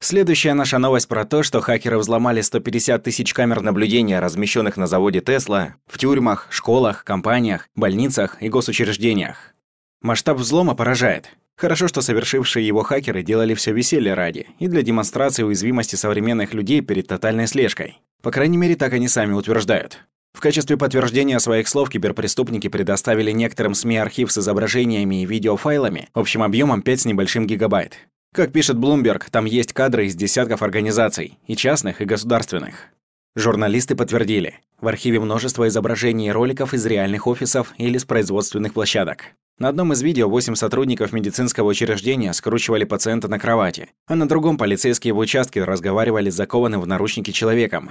Следующая 0.00 0.52
наша 0.52 0.78
новость 0.78 1.08
про 1.08 1.24
то, 1.24 1.44
что 1.44 1.60
хакеры 1.60 1.96
взломали 1.96 2.40
150 2.40 3.04
тысяч 3.04 3.32
камер 3.32 3.62
наблюдения, 3.62 4.18
размещенных 4.18 4.76
на 4.76 4.86
заводе 4.86 5.20
Тесла, 5.20 5.76
в 5.86 5.96
тюрьмах, 5.96 6.48
школах, 6.50 7.04
компаниях, 7.04 7.68
больницах 7.76 8.42
и 8.42 8.48
госучреждениях. 8.48 9.54
Масштаб 10.02 10.38
взлома 10.38 10.74
поражает. 10.74 11.30
Хорошо, 11.56 11.86
что 11.86 12.00
совершившие 12.00 12.66
его 12.66 12.82
хакеры 12.82 13.22
делали 13.22 13.54
все 13.54 13.72
веселье 13.72 14.14
ради 14.14 14.48
и 14.58 14.66
для 14.66 14.82
демонстрации 14.82 15.44
уязвимости 15.44 15.94
современных 15.96 16.52
людей 16.52 16.80
перед 16.80 17.06
тотальной 17.06 17.46
слежкой. 17.46 18.00
По 18.22 18.30
крайней 18.30 18.56
мере, 18.56 18.74
так 18.74 18.92
они 18.92 19.06
сами 19.06 19.34
утверждают. 19.34 20.00
В 20.32 20.40
качестве 20.40 20.76
подтверждения 20.76 21.38
своих 21.38 21.68
слов 21.68 21.90
киберпреступники 21.90 22.66
предоставили 22.68 23.30
некоторым 23.30 23.74
СМИ 23.74 23.98
архив 23.98 24.32
с 24.32 24.38
изображениями 24.38 25.22
и 25.22 25.26
видеофайлами 25.26 26.08
общим 26.12 26.42
объемом 26.42 26.82
5 26.82 27.00
с 27.00 27.04
небольшим 27.04 27.46
гигабайт. 27.46 27.98
Как 28.34 28.50
пишет 28.50 28.76
Bloomberg, 28.76 29.30
там 29.30 29.44
есть 29.44 29.72
кадры 29.72 30.06
из 30.06 30.16
десятков 30.16 30.62
организаций, 30.62 31.38
и 31.46 31.54
частных, 31.54 32.00
и 32.00 32.04
государственных. 32.04 32.88
Журналисты 33.36 33.96
подтвердили, 33.96 34.60
в 34.80 34.86
архиве 34.86 35.18
множество 35.18 35.66
изображений 35.66 36.28
и 36.28 36.30
роликов 36.30 36.72
из 36.72 36.86
реальных 36.86 37.26
офисов 37.26 37.74
или 37.78 37.98
с 37.98 38.04
производственных 38.04 38.74
площадок. 38.74 39.32
На 39.58 39.68
одном 39.68 39.92
из 39.92 40.02
видео 40.02 40.28
восемь 40.28 40.54
сотрудников 40.54 41.12
медицинского 41.12 41.68
учреждения 41.68 42.32
скручивали 42.32 42.84
пациента 42.84 43.26
на 43.26 43.40
кровати, 43.40 43.88
а 44.06 44.14
на 44.14 44.28
другом 44.28 44.56
полицейские 44.56 45.14
в 45.14 45.18
участке 45.18 45.64
разговаривали 45.64 46.30
с 46.30 46.34
закованным 46.34 46.80
в 46.80 46.86
наручники 46.86 47.32
человеком. 47.32 47.90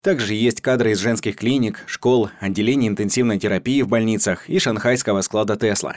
Также 0.00 0.34
есть 0.34 0.60
кадры 0.60 0.92
из 0.92 0.98
женских 0.98 1.36
клиник, 1.36 1.82
школ, 1.86 2.30
отделений 2.38 2.86
интенсивной 2.86 3.38
терапии 3.38 3.82
в 3.82 3.88
больницах 3.88 4.48
и 4.48 4.60
шанхайского 4.60 5.22
склада 5.22 5.56
Тесла. 5.56 5.96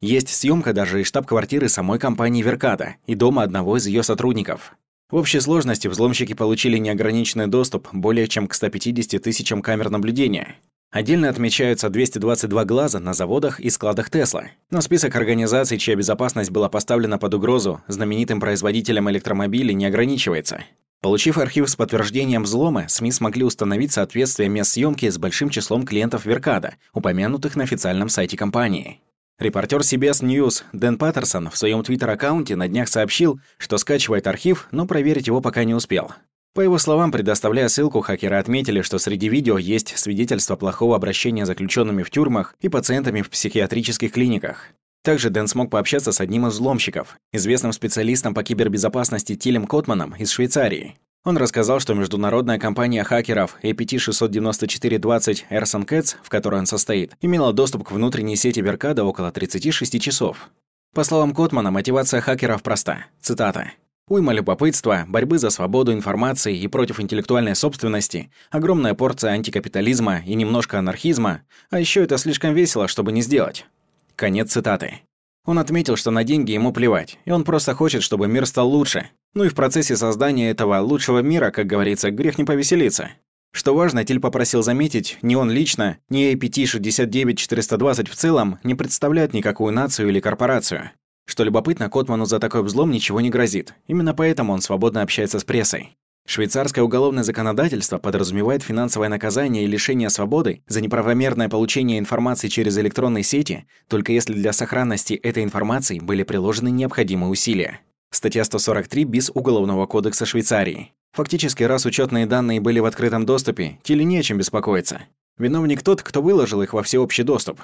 Есть 0.00 0.28
съемка 0.28 0.72
даже 0.72 1.00
из 1.00 1.08
штаб-квартиры 1.08 1.68
самой 1.68 1.98
компании 1.98 2.42
Веркада 2.42 2.96
и 3.06 3.16
дома 3.16 3.42
одного 3.42 3.76
из 3.78 3.86
ее 3.86 4.02
сотрудников. 4.02 4.76
В 5.08 5.14
общей 5.14 5.38
сложности 5.38 5.86
взломщики 5.86 6.32
получили 6.32 6.78
неограниченный 6.78 7.46
доступ 7.46 7.88
более 7.92 8.26
чем 8.26 8.48
к 8.48 8.54
150 8.54 9.22
тысячам 9.22 9.62
камер 9.62 9.90
наблюдения. 9.90 10.56
Отдельно 10.90 11.28
отмечаются 11.28 11.90
222 11.90 12.64
глаза 12.64 12.98
на 12.98 13.14
заводах 13.14 13.60
и 13.60 13.70
складах 13.70 14.10
Тесла. 14.10 14.46
Но 14.70 14.80
список 14.80 15.14
организаций, 15.14 15.78
чья 15.78 15.94
безопасность 15.94 16.50
была 16.50 16.68
поставлена 16.68 17.18
под 17.18 17.34
угрозу 17.34 17.82
знаменитым 17.86 18.40
производителем 18.40 19.08
электромобилей, 19.08 19.74
не 19.74 19.86
ограничивается. 19.86 20.64
Получив 21.02 21.38
архив 21.38 21.70
с 21.70 21.76
подтверждением 21.76 22.42
взлома, 22.42 22.88
СМИ 22.88 23.12
смогли 23.12 23.44
установить 23.44 23.92
соответствие 23.92 24.48
мест 24.48 24.72
съемки 24.72 25.08
с 25.08 25.18
большим 25.18 25.50
числом 25.50 25.84
клиентов 25.84 26.26
Веркада, 26.26 26.74
упомянутых 26.92 27.54
на 27.54 27.62
официальном 27.62 28.08
сайте 28.08 28.36
компании. 28.36 29.00
Репортер 29.38 29.80
CBS 29.80 30.22
News 30.22 30.62
Дэн 30.72 30.96
Паттерсон 30.96 31.50
в 31.50 31.58
своем 31.58 31.82
твиттер-аккаунте 31.82 32.56
на 32.56 32.68
днях 32.68 32.88
сообщил, 32.88 33.38
что 33.58 33.76
скачивает 33.76 34.26
архив, 34.26 34.66
но 34.70 34.86
проверить 34.86 35.26
его 35.26 35.42
пока 35.42 35.64
не 35.64 35.74
успел. 35.74 36.10
По 36.54 36.62
его 36.62 36.78
словам, 36.78 37.12
предоставляя 37.12 37.68
ссылку, 37.68 38.00
хакеры 38.00 38.36
отметили, 38.36 38.80
что 38.80 38.96
среди 38.96 39.28
видео 39.28 39.58
есть 39.58 39.98
свидетельства 39.98 40.56
плохого 40.56 40.96
обращения 40.96 41.44
с 41.44 41.48
заключенными 41.48 42.02
в 42.02 42.08
тюрьмах 42.08 42.54
и 42.62 42.70
пациентами 42.70 43.20
в 43.20 43.28
психиатрических 43.28 44.10
клиниках. 44.10 44.68
Также 45.02 45.28
Дэн 45.28 45.48
смог 45.48 45.70
пообщаться 45.70 46.12
с 46.12 46.20
одним 46.22 46.46
из 46.46 46.54
взломщиков, 46.54 47.18
известным 47.30 47.72
специалистом 47.72 48.32
по 48.32 48.42
кибербезопасности 48.42 49.34
Тилем 49.34 49.66
Котманом 49.66 50.14
из 50.16 50.30
Швейцарии. 50.30 50.96
Он 51.26 51.36
рассказал, 51.38 51.80
что 51.80 51.92
международная 51.92 52.56
компания 52.56 53.02
хакеров 53.02 53.56
APT-69420 53.64 55.46
Erson 55.50 55.84
Cats, 55.84 56.14
в 56.22 56.28
которой 56.28 56.60
он 56.60 56.66
состоит, 56.66 57.16
имела 57.20 57.52
доступ 57.52 57.82
к 57.82 57.90
внутренней 57.90 58.36
сети 58.36 58.60
Веркада 58.60 59.02
около 59.02 59.32
36 59.32 60.00
часов. 60.00 60.50
По 60.94 61.02
словам 61.02 61.34
Котмана, 61.34 61.72
мотивация 61.72 62.20
хакеров 62.20 62.62
проста. 62.62 63.06
Цитата. 63.20 63.72
Уйма 64.06 64.34
любопытства, 64.34 65.04
борьбы 65.08 65.38
за 65.38 65.50
свободу 65.50 65.92
информации 65.92 66.56
и 66.56 66.68
против 66.68 67.00
интеллектуальной 67.00 67.56
собственности, 67.56 68.30
огромная 68.52 68.94
порция 68.94 69.32
антикапитализма 69.32 70.20
и 70.24 70.36
немножко 70.36 70.78
анархизма, 70.78 71.42
а 71.70 71.80
еще 71.80 72.04
это 72.04 72.18
слишком 72.18 72.54
весело, 72.54 72.86
чтобы 72.86 73.10
не 73.10 73.22
сделать. 73.22 73.66
Конец 74.14 74.52
цитаты. 74.52 75.00
Он 75.46 75.58
отметил, 75.58 75.96
что 75.96 76.10
на 76.10 76.24
деньги 76.24 76.52
ему 76.52 76.72
плевать, 76.72 77.18
и 77.24 77.30
он 77.30 77.44
просто 77.44 77.74
хочет, 77.74 78.02
чтобы 78.02 78.26
мир 78.26 78.46
стал 78.46 78.68
лучше. 78.68 79.10
Ну 79.32 79.44
и 79.44 79.48
в 79.48 79.54
процессе 79.54 79.96
создания 79.96 80.50
этого 80.50 80.78
лучшего 80.80 81.20
мира, 81.20 81.50
как 81.50 81.66
говорится, 81.66 82.10
грех 82.10 82.36
не 82.36 82.44
повеселиться. 82.44 83.10
Что 83.52 83.74
важно, 83.74 84.04
Тиль 84.04 84.20
попросил 84.20 84.62
заметить, 84.62 85.18
ни 85.22 85.34
он 85.34 85.50
лично, 85.50 85.98
ни 86.10 86.34
APT-69420 86.34 88.10
в 88.10 88.14
целом 88.14 88.58
не 88.64 88.74
представляют 88.74 89.32
никакую 89.32 89.72
нацию 89.72 90.08
или 90.08 90.20
корпорацию. 90.20 90.90
Что 91.26 91.42
любопытно, 91.42 91.88
Котману 91.88 92.26
за 92.26 92.38
такой 92.38 92.62
взлом 92.62 92.90
ничего 92.90 93.20
не 93.20 93.30
грозит. 93.30 93.74
Именно 93.86 94.14
поэтому 94.14 94.52
он 94.52 94.60
свободно 94.60 95.02
общается 95.02 95.38
с 95.38 95.44
прессой. 95.44 95.96
Швейцарское 96.26 96.82
уголовное 96.82 97.22
законодательство 97.22 97.98
подразумевает 97.98 98.64
финансовое 98.64 99.08
наказание 99.08 99.62
и 99.62 99.68
лишение 99.68 100.10
свободы 100.10 100.62
за 100.66 100.80
неправомерное 100.80 101.48
получение 101.48 102.00
информации 102.00 102.48
через 102.48 102.76
электронные 102.78 103.22
сети, 103.22 103.66
только 103.88 104.12
если 104.12 104.34
для 104.34 104.52
сохранности 104.52 105.14
этой 105.14 105.44
информации 105.44 106.00
были 106.00 106.24
приложены 106.24 106.70
необходимые 106.70 107.30
усилия. 107.30 107.80
Статья 108.10 108.42
143 108.44 109.04
БИС 109.04 109.30
Уголовного 109.34 109.86
кодекса 109.86 110.26
Швейцарии. 110.26 110.92
Фактически, 111.12 111.62
раз 111.62 111.86
учетные 111.86 112.26
данные 112.26 112.60
были 112.60 112.80
в 112.80 112.86
открытом 112.86 113.24
доступе, 113.24 113.78
Тиле 113.84 114.04
не 114.04 114.18
о 114.18 114.22
чем 114.22 114.38
беспокоиться. 114.38 115.02
Виновник 115.38 115.82
тот, 115.82 116.02
кто 116.02 116.22
выложил 116.22 116.60
их 116.60 116.72
во 116.72 116.82
всеобщий 116.82 117.22
доступ. 117.22 117.60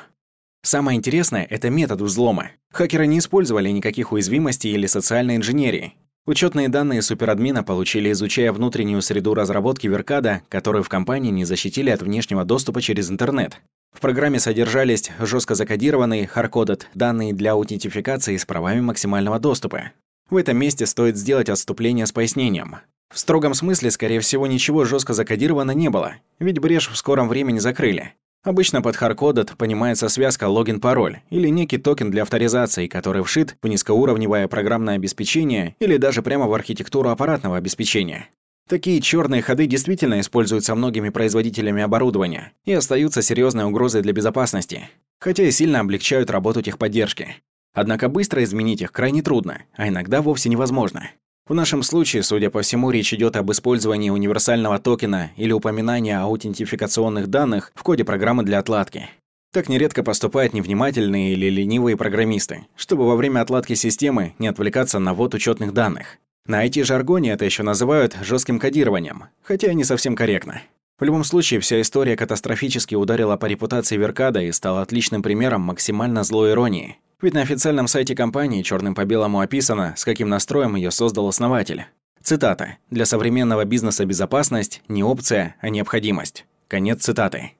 Самое 0.62 0.96
интересное– 0.96 1.46
это 1.50 1.68
метод 1.68 2.00
взлома. 2.00 2.52
Хакеры 2.70 3.08
не 3.08 3.18
использовали 3.18 3.70
никаких 3.70 4.12
уязвимостей 4.12 4.70
или 4.70 4.86
социальной 4.86 5.34
инженерии. 5.34 5.94
Учетные 6.24 6.68
данные 6.68 7.02
суперадмина 7.02 7.64
получили, 7.64 8.12
изучая 8.12 8.52
внутреннюю 8.52 9.02
среду 9.02 9.34
разработки 9.34 9.88
Веркада, 9.88 10.42
которую 10.48 10.84
в 10.84 10.88
компании 10.88 11.32
не 11.32 11.44
защитили 11.44 11.90
от 11.90 12.00
внешнего 12.00 12.44
доступа 12.44 12.80
через 12.80 13.10
интернет. 13.10 13.60
В 13.92 13.98
программе 13.98 14.38
содержались 14.38 15.10
жестко 15.18 15.56
закодированные, 15.56 16.30
hardcoded 16.32 16.82
данные 16.94 17.32
для 17.32 17.52
аутентификации 17.52 18.36
с 18.36 18.46
правами 18.46 18.80
максимального 18.80 19.40
доступа. 19.40 19.90
В 20.30 20.36
этом 20.36 20.56
месте 20.56 20.86
стоит 20.86 21.16
сделать 21.16 21.48
отступление 21.48 22.06
с 22.06 22.12
пояснением. 22.12 22.76
В 23.12 23.18
строгом 23.18 23.52
смысле, 23.52 23.90
скорее 23.90 24.20
всего, 24.20 24.46
ничего 24.46 24.84
жестко 24.84 25.14
закодировано 25.14 25.72
не 25.72 25.90
было, 25.90 26.14
ведь 26.38 26.60
брешь 26.60 26.88
в 26.88 26.96
скором 26.96 27.28
времени 27.28 27.58
закрыли. 27.58 28.14
Обычно 28.44 28.82
под 28.82 28.96
hardcoded 28.96 29.56
понимается 29.56 30.08
связка 30.08 30.48
логин-пароль 30.48 31.20
или 31.30 31.46
некий 31.48 31.78
токен 31.78 32.10
для 32.10 32.22
авторизации, 32.22 32.88
который 32.88 33.22
вшит 33.22 33.56
в 33.62 33.68
низкоуровневое 33.68 34.48
программное 34.48 34.96
обеспечение 34.96 35.76
или 35.78 35.96
даже 35.96 36.22
прямо 36.22 36.48
в 36.48 36.54
архитектуру 36.54 37.10
аппаратного 37.10 37.56
обеспечения. 37.56 38.30
Такие 38.68 39.00
черные 39.00 39.42
ходы 39.42 39.66
действительно 39.66 40.18
используются 40.18 40.74
многими 40.74 41.10
производителями 41.10 41.82
оборудования 41.82 42.52
и 42.64 42.72
остаются 42.72 43.22
серьезной 43.22 43.64
угрозой 43.64 44.02
для 44.02 44.12
безопасности, 44.12 44.88
хотя 45.20 45.44
и 45.44 45.52
сильно 45.52 45.78
облегчают 45.78 46.30
работу 46.30 46.62
техподдержки. 46.62 47.36
Однако 47.74 48.08
быстро 48.08 48.42
изменить 48.42 48.82
их 48.82 48.90
крайне 48.90 49.22
трудно, 49.22 49.62
а 49.74 49.86
иногда 49.88 50.20
вовсе 50.20 50.48
невозможно. 50.48 51.10
В 51.48 51.54
нашем 51.54 51.82
случае, 51.82 52.22
судя 52.22 52.50
по 52.50 52.62
всему, 52.62 52.90
речь 52.90 53.12
идет 53.12 53.36
об 53.36 53.50
использовании 53.50 54.10
универсального 54.10 54.78
токена 54.78 55.32
или 55.36 55.52
упоминании 55.52 56.12
аутентификационных 56.12 57.26
данных 57.26 57.72
в 57.74 57.82
коде 57.82 58.04
программы 58.04 58.44
для 58.44 58.60
отладки. 58.60 59.08
Так 59.52 59.68
нередко 59.68 60.02
поступают 60.04 60.54
невнимательные 60.54 61.32
или 61.32 61.50
ленивые 61.50 61.96
программисты, 61.96 62.66
чтобы 62.76 63.06
во 63.06 63.16
время 63.16 63.40
отладки 63.40 63.74
системы 63.74 64.34
не 64.38 64.46
отвлекаться 64.46 64.98
на 65.00 65.14
ввод 65.14 65.34
учетных 65.34 65.74
данных. 65.74 66.18
На 66.46 66.66
IT-жаргоне 66.66 67.32
это 67.32 67.44
еще 67.44 67.62
называют 67.62 68.16
жестким 68.22 68.58
кодированием, 68.58 69.24
хотя 69.42 69.70
и 69.70 69.74
не 69.74 69.84
совсем 69.84 70.16
корректно. 70.16 70.62
В 71.02 71.04
любом 71.04 71.24
случае, 71.24 71.58
вся 71.58 71.80
история 71.80 72.14
катастрофически 72.14 72.94
ударила 72.94 73.36
по 73.36 73.46
репутации 73.46 73.96
Веркада 73.96 74.40
и 74.40 74.52
стала 74.52 74.82
отличным 74.82 75.20
примером 75.20 75.62
максимально 75.62 76.22
злой 76.22 76.52
иронии, 76.52 76.96
ведь 77.20 77.34
на 77.34 77.40
официальном 77.40 77.88
сайте 77.88 78.14
компании 78.14 78.62
черным 78.62 78.94
по 78.94 79.04
белому 79.04 79.40
описано, 79.40 79.94
с 79.96 80.04
каким 80.04 80.28
настроем 80.28 80.76
ее 80.76 80.92
создал 80.92 81.26
основатель. 81.26 81.86
Цитата. 82.22 82.76
«Для 82.88 83.04
современного 83.04 83.64
бизнеса 83.64 84.04
безопасность– 84.04 84.80
не 84.86 85.02
опция, 85.02 85.56
а 85.60 85.70
необходимость». 85.70 86.46
Конец 86.68 87.02
цитаты. 87.02 87.50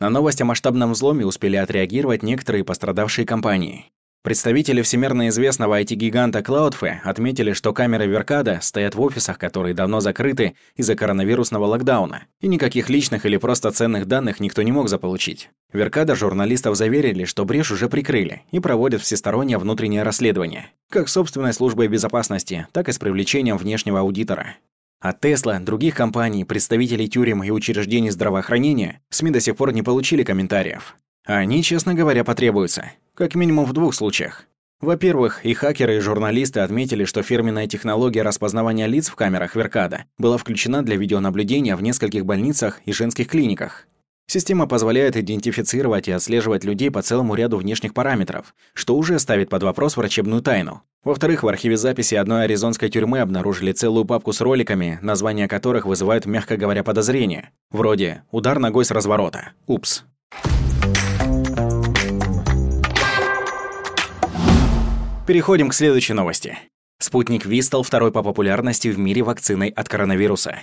На 0.00 0.10
новость 0.10 0.40
о 0.40 0.44
масштабном 0.44 0.90
взломе 0.90 1.24
успели 1.24 1.54
отреагировать 1.54 2.24
некоторые 2.24 2.64
пострадавшие 2.64 3.24
компании. 3.24 3.92
Представители 4.22 4.82
всемирно 4.82 5.28
известного 5.28 5.80
IT-гиганта 5.80 6.40
Cloudflare 6.40 6.98
отметили, 7.04 7.52
что 7.52 7.72
камеры 7.72 8.06
Веркада 8.06 8.58
стоят 8.60 8.96
в 8.96 9.00
офисах, 9.00 9.38
которые 9.38 9.74
давно 9.74 10.00
закрыты 10.00 10.54
из-за 10.76 10.96
коронавирусного 10.96 11.66
локдауна, 11.66 12.24
и 12.40 12.48
никаких 12.48 12.90
личных 12.90 13.24
или 13.26 13.36
просто 13.36 13.70
ценных 13.70 14.06
данных 14.06 14.40
никто 14.40 14.62
не 14.62 14.72
мог 14.72 14.88
заполучить. 14.88 15.50
Веркада 15.72 16.16
журналистов 16.16 16.76
заверили, 16.76 17.24
что 17.24 17.44
брешь 17.44 17.70
уже 17.70 17.88
прикрыли 17.88 18.42
и 18.50 18.58
проводят 18.58 19.02
всестороннее 19.02 19.58
внутреннее 19.58 20.02
расследование, 20.02 20.66
как 20.90 21.08
собственной 21.08 21.52
службой 21.52 21.86
безопасности, 21.86 22.66
так 22.72 22.88
и 22.88 22.92
с 22.92 22.98
привлечением 22.98 23.56
внешнего 23.56 24.00
аудитора. 24.00 24.56
От 25.00 25.20
Тесла, 25.20 25.60
других 25.60 25.94
компаний, 25.94 26.44
представителей 26.44 27.08
тюрем 27.08 27.44
и 27.44 27.50
учреждений 27.50 28.10
здравоохранения 28.10 29.00
СМИ 29.10 29.30
до 29.30 29.40
сих 29.40 29.54
пор 29.56 29.72
не 29.72 29.84
получили 29.84 30.24
комментариев. 30.24 30.96
А 31.24 31.36
они, 31.36 31.62
честно 31.62 31.94
говоря, 31.94 32.24
потребуются. 32.24 32.90
Как 33.18 33.34
минимум 33.34 33.64
в 33.64 33.72
двух 33.72 33.96
случаях. 33.96 34.44
Во-первых, 34.80 35.44
и 35.44 35.52
хакеры, 35.52 35.96
и 35.96 35.98
журналисты 35.98 36.60
отметили, 36.60 37.04
что 37.04 37.24
фирменная 37.24 37.66
технология 37.66 38.22
распознавания 38.22 38.86
лиц 38.86 39.08
в 39.08 39.16
камерах 39.16 39.56
Веркада 39.56 40.04
была 40.18 40.38
включена 40.38 40.84
для 40.84 40.94
видеонаблюдения 40.94 41.74
в 41.74 41.82
нескольких 41.82 42.24
больницах 42.24 42.80
и 42.84 42.92
женских 42.92 43.26
клиниках. 43.26 43.88
Система 44.28 44.68
позволяет 44.68 45.16
идентифицировать 45.16 46.06
и 46.06 46.12
отслеживать 46.12 46.62
людей 46.62 46.92
по 46.92 47.02
целому 47.02 47.34
ряду 47.34 47.56
внешних 47.56 47.92
параметров, 47.92 48.54
что 48.72 48.94
уже 48.94 49.18
ставит 49.18 49.48
под 49.48 49.64
вопрос 49.64 49.96
врачебную 49.96 50.40
тайну. 50.40 50.82
Во-вторых, 51.02 51.42
в 51.42 51.48
архиве 51.48 51.76
записи 51.76 52.14
одной 52.14 52.44
аризонской 52.44 52.88
тюрьмы 52.88 53.18
обнаружили 53.18 53.72
целую 53.72 54.04
папку 54.04 54.32
с 54.32 54.40
роликами, 54.40 55.00
названия 55.02 55.48
которых 55.48 55.86
вызывают, 55.86 56.26
мягко 56.26 56.56
говоря, 56.56 56.84
подозрения. 56.84 57.50
Вроде 57.72 58.22
«Удар 58.30 58.60
ногой 58.60 58.84
с 58.84 58.92
разворота». 58.92 59.54
Упс. 59.66 60.04
Переходим 65.28 65.68
к 65.68 65.74
следующей 65.74 66.14
новости. 66.14 66.58
Спутник 67.00 67.44
Ви 67.44 67.60
стал 67.60 67.82
второй 67.82 68.10
по 68.10 68.22
популярности 68.22 68.88
в 68.88 68.98
мире 68.98 69.22
вакциной 69.22 69.68
от 69.68 69.86
коронавируса. 69.86 70.60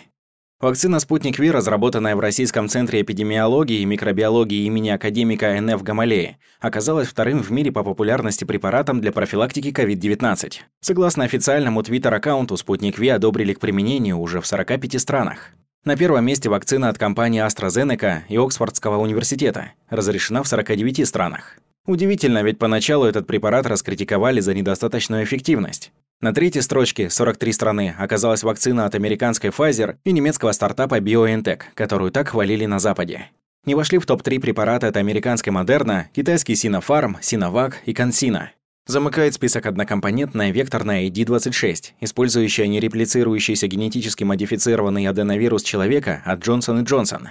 Вакцина 0.60 0.99
«Спутник 0.99 1.38
Ви», 1.38 1.51
разработанная 1.51 2.15
в 2.15 2.19
Российском 2.19 2.67
центре 2.67 3.01
эпидемиологии 3.01 3.82
и 3.82 3.86
микробиологии 3.86 4.65
имени 4.65 4.89
академика 4.89 5.62
НФ 5.62 5.84
Гамалеи, 5.84 6.39
оказалась 6.60 7.08
вторым 7.08 7.43
в 7.43 7.51
мире 7.51 7.71
по 7.71 7.84
популярности 7.84 8.43
препаратом 8.43 9.01
для 9.01 9.12
профилактики 9.12 9.67
COVID-19. 9.67 10.54
Согласно 10.82 11.25
официальному 11.25 11.84
твиттер-аккаунту, 11.84 12.58
«Спутник 12.58 12.97
Ви» 12.97 13.10
одобрили 13.10 13.54
к 13.54 13.60
применению 13.60 14.17
уже 14.17 14.41
в 14.41 14.47
45 14.47 14.99
странах. 14.99 15.51
На 15.84 15.95
первом 15.95 16.25
месте 16.25 16.49
вакцина 16.49 16.89
от 16.89 16.97
компании 16.97 17.45
AstraZeneca 17.45 18.21
и 18.30 18.38
Оксфордского 18.38 18.97
университета, 18.97 19.73
разрешена 19.91 20.41
в 20.41 20.47
49 20.47 21.08
странах. 21.08 21.60
Удивительно, 21.86 22.41
ведь 22.41 22.58
поначалу 22.58 23.06
этот 23.06 23.28
препарат 23.28 23.67
раскритиковали 23.67 24.39
за 24.39 24.54
недостаточную 24.54 25.24
эффективность. 25.24 25.91
На 26.21 26.34
третьей 26.34 26.62
строчке 26.62 27.10
43 27.10 27.52
страны 27.52 27.95
оказалась 28.00 28.43
вакцина 28.43 28.86
от 28.86 28.95
американской 28.95 29.52
Pfizer 29.52 29.98
и 30.04 30.12
немецкого 30.12 30.52
стартапа 30.54 31.00
BioNTech, 31.00 31.62
которую 31.76 32.12
так 32.12 32.30
хвалили 32.30 32.65
на 32.65 32.80
Западе. 32.80 33.30
Не 33.65 33.76
вошли 33.76 33.98
в 33.98 34.06
топ-3 34.06 34.39
препараты 34.39 34.88
от 34.88 34.98
американской 34.98 35.52
Moderna, 35.54 36.06
китайский 36.13 36.54
Sinopharm, 36.54 37.19
Sinovac 37.21 37.74
и 37.86 37.93
CanSino. 37.93 38.48
Замыкает 38.88 39.34
список 39.34 39.65
однокомпонентная 39.65 40.52
векторная 40.52 41.08
ID26, 41.10 41.93
использующая 42.02 42.67
нереплицирующийся 42.67 43.67
генетически 43.67 44.24
модифицированный 44.24 45.08
аденовирус 45.08 45.63
человека 45.63 46.21
от 46.24 46.48
Johnson 46.48 46.84
Johnson. 46.86 47.30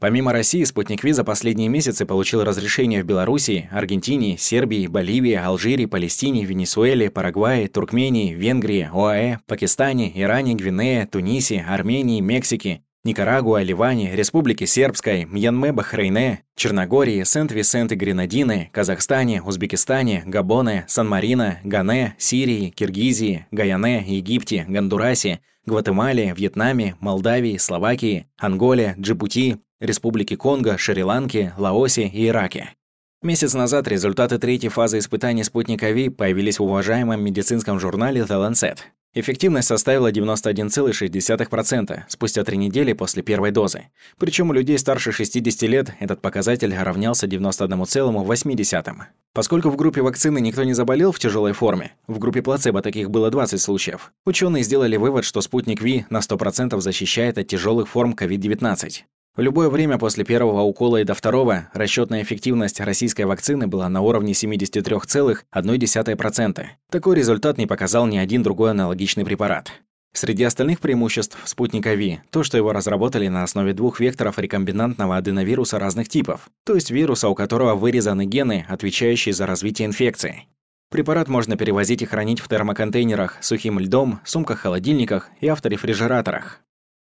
Помимо 0.00 0.32
России, 0.32 0.64
спутник 0.64 1.04
Ви 1.04 1.12
за 1.12 1.24
последние 1.24 1.68
месяцы 1.68 2.06
получил 2.06 2.42
разрешение 2.42 3.02
в 3.02 3.06
Белоруссии, 3.06 3.68
Аргентине, 3.70 4.38
Сербии, 4.38 4.86
Боливии, 4.86 5.34
Алжире, 5.34 5.86
Палестине, 5.86 6.46
Венесуэле, 6.46 7.10
Парагвае, 7.10 7.68
Туркмении, 7.68 8.32
Венгрии, 8.32 8.88
ОАЭ, 8.90 9.40
Пакистане, 9.46 10.10
Иране, 10.18 10.54
Гвинее, 10.54 11.04
Тунисе, 11.04 11.66
Армении, 11.68 12.22
Мексике, 12.22 12.82
Никарагуа, 13.02 13.62
Ливане, 13.62 14.14
Республике 14.14 14.66
Сербской, 14.66 15.24
Мьянме, 15.24 15.72
Бахрейне, 15.72 16.44
Черногории, 16.54 17.22
Сент-Висент 17.22 17.92
и 17.92 17.94
Гренадины, 17.94 18.68
Казахстане, 18.72 19.42
Узбекистане, 19.42 20.22
Габоне, 20.26 20.84
Сан-Марино, 20.86 21.60
Гане, 21.64 22.14
Сирии, 22.18 22.68
Киргизии, 22.68 23.46
Гаяне, 23.50 24.04
Египте, 24.06 24.66
Гондурасе, 24.68 25.40
Гватемале, 25.64 26.34
Вьетнаме, 26.36 26.96
Молдавии, 27.00 27.56
Словакии, 27.56 28.26
Анголе, 28.38 28.94
Джибути, 28.98 29.56
Республики 29.80 30.36
Конго, 30.36 30.76
Шри-Ланки, 30.76 31.54
Лаосе 31.56 32.06
и 32.06 32.28
Ираке. 32.28 32.74
Месяц 33.22 33.54
назад 33.54 33.88
результаты 33.88 34.38
третьей 34.38 34.68
фазы 34.68 34.98
испытаний 34.98 35.44
спутника 35.44 35.90
Ви 35.90 36.10
появились 36.10 36.58
в 36.58 36.64
уважаемом 36.64 37.22
медицинском 37.24 37.80
журнале 37.80 38.22
The 38.22 38.50
Lancet. 38.50 38.78
Эффективность 39.12 39.66
составила 39.66 40.12
91,6% 40.12 42.02
спустя 42.06 42.44
три 42.44 42.56
недели 42.56 42.92
после 42.92 43.24
первой 43.24 43.50
дозы. 43.50 43.88
Причем 44.18 44.50
у 44.50 44.52
людей 44.52 44.78
старше 44.78 45.10
60 45.10 45.62
лет 45.62 45.92
этот 45.98 46.20
показатель 46.22 46.72
равнялся 46.76 47.26
91,8%. 47.26 48.94
Поскольку 49.32 49.70
в 49.70 49.76
группе 49.76 50.02
вакцины 50.02 50.40
никто 50.40 50.62
не 50.62 50.74
заболел 50.74 51.10
в 51.10 51.18
тяжелой 51.18 51.54
форме, 51.54 51.92
в 52.06 52.20
группе 52.20 52.40
плацебо 52.40 52.82
таких 52.82 53.10
было 53.10 53.30
20 53.30 53.60
случаев, 53.60 54.12
ученые 54.24 54.62
сделали 54.62 54.96
вывод, 54.96 55.24
что 55.24 55.40
спутник 55.40 55.82
Ви 55.82 56.06
на 56.08 56.18
100% 56.18 56.80
защищает 56.80 57.36
от 57.36 57.48
тяжелых 57.48 57.88
форм 57.88 58.14
COVID-19. 58.14 59.02
В 59.36 59.40
любое 59.40 59.68
время 59.68 59.96
после 59.96 60.24
первого 60.24 60.62
укола 60.62 60.96
и 60.98 61.04
до 61.04 61.14
второго 61.14 61.68
расчетная 61.72 62.22
эффективность 62.22 62.80
российской 62.80 63.22
вакцины 63.22 63.68
была 63.68 63.88
на 63.88 64.00
уровне 64.00 64.32
73,1%. 64.32 66.66
Такой 66.90 67.16
результат 67.16 67.56
не 67.56 67.66
показал 67.66 68.06
ни 68.06 68.18
один 68.18 68.42
другой 68.42 68.72
аналогичный 68.72 69.24
препарат. 69.24 69.70
Среди 70.12 70.42
остальных 70.42 70.80
преимуществ 70.80 71.38
спутника 71.44 71.94
Ви 71.94 72.18
то, 72.30 72.42
что 72.42 72.56
его 72.56 72.72
разработали 72.72 73.28
на 73.28 73.44
основе 73.44 73.72
двух 73.72 74.00
векторов 74.00 74.40
рекомбинантного 74.40 75.16
аденовируса 75.16 75.78
разных 75.78 76.08
типов, 76.08 76.50
то 76.66 76.74
есть 76.74 76.90
вируса, 76.90 77.28
у 77.28 77.36
которого 77.36 77.76
вырезаны 77.76 78.26
гены, 78.26 78.66
отвечающие 78.68 79.32
за 79.32 79.46
развитие 79.46 79.86
инфекции. 79.86 80.48
Препарат 80.90 81.28
можно 81.28 81.56
перевозить 81.56 82.02
и 82.02 82.06
хранить 82.06 82.40
в 82.40 82.48
термоконтейнерах, 82.48 83.38
сухим 83.40 83.78
льдом, 83.78 84.18
сумках-холодильниках 84.24 85.30
и 85.40 85.46
авторефрижераторах. 85.46 86.60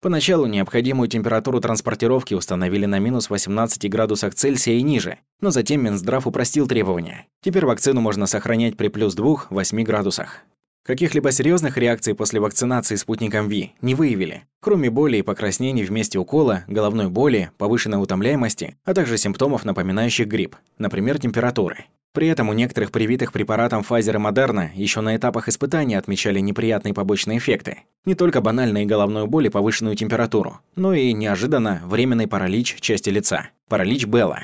Поначалу 0.03 0.47
необходимую 0.47 1.09
температуру 1.09 1.61
транспортировки 1.61 2.35
установили 2.35 2.87
на 2.87 2.99
минус 2.99 3.31
18 3.31 3.88
градусах 3.88 4.35
Цельсия 4.35 4.75
и 4.75 4.83
ниже, 4.83 5.19
но 5.41 5.53
затем 5.53 5.85
Минздрав 5.85 6.27
упростил 6.27 6.67
требования. 6.67 7.29
Теперь 7.41 7.65
вакцину 7.65 8.01
можно 8.01 8.27
сохранять 8.27 8.77
при 8.77 8.88
плюс 8.88 9.17
2-8 9.17 9.85
градусах. 9.85 10.41
Каких-либо 10.85 11.31
серьезных 11.31 11.79
реакций 11.79 12.17
после 12.17 12.41
вакцинации 12.41 12.97
спутником 12.97 13.47
Ви 13.47 13.75
не 13.81 13.95
выявили, 13.95 14.43
кроме 14.59 14.91
боли 14.91 15.19
и 15.19 15.23
покраснений 15.23 15.85
в 15.85 15.93
месте 15.93 16.19
укола, 16.19 16.65
головной 16.67 17.09
боли, 17.09 17.53
повышенной 17.57 18.03
утомляемости, 18.03 18.77
а 18.85 18.95
также 18.95 19.17
симптомов, 19.17 19.65
напоминающих 19.65 20.27
грипп, 20.27 20.57
например, 20.79 21.21
температуры. 21.21 21.85
При 22.12 22.29
этом 22.29 22.51
у 22.51 22.53
некоторых 22.53 22.92
привитых 22.92 23.33
препаратом 23.33 23.85
Pfizer 23.88 24.16
и 24.16 24.18
Moderna 24.18 24.70
еще 24.75 25.01
на 25.01 25.16
этапах 25.16 25.48
испытания 25.48 25.96
отмечали 25.96 26.40
неприятные 26.40 26.92
побочные 26.92 27.38
эффекты. 27.38 27.79
Не 28.05 28.14
только 28.14 28.42
банальные 28.42 28.85
головную 28.85 29.27
боль 29.27 29.46
и 29.46 29.51
повышенную 29.51 29.96
температуру, 29.96 30.61
но 30.77 30.92
и 30.92 31.12
неожиданно 31.14 31.81
временный 31.87 32.27
паралич 32.27 32.77
части 32.81 33.09
лица. 33.09 33.48
Паралич 33.68 34.07
Белла. 34.07 34.40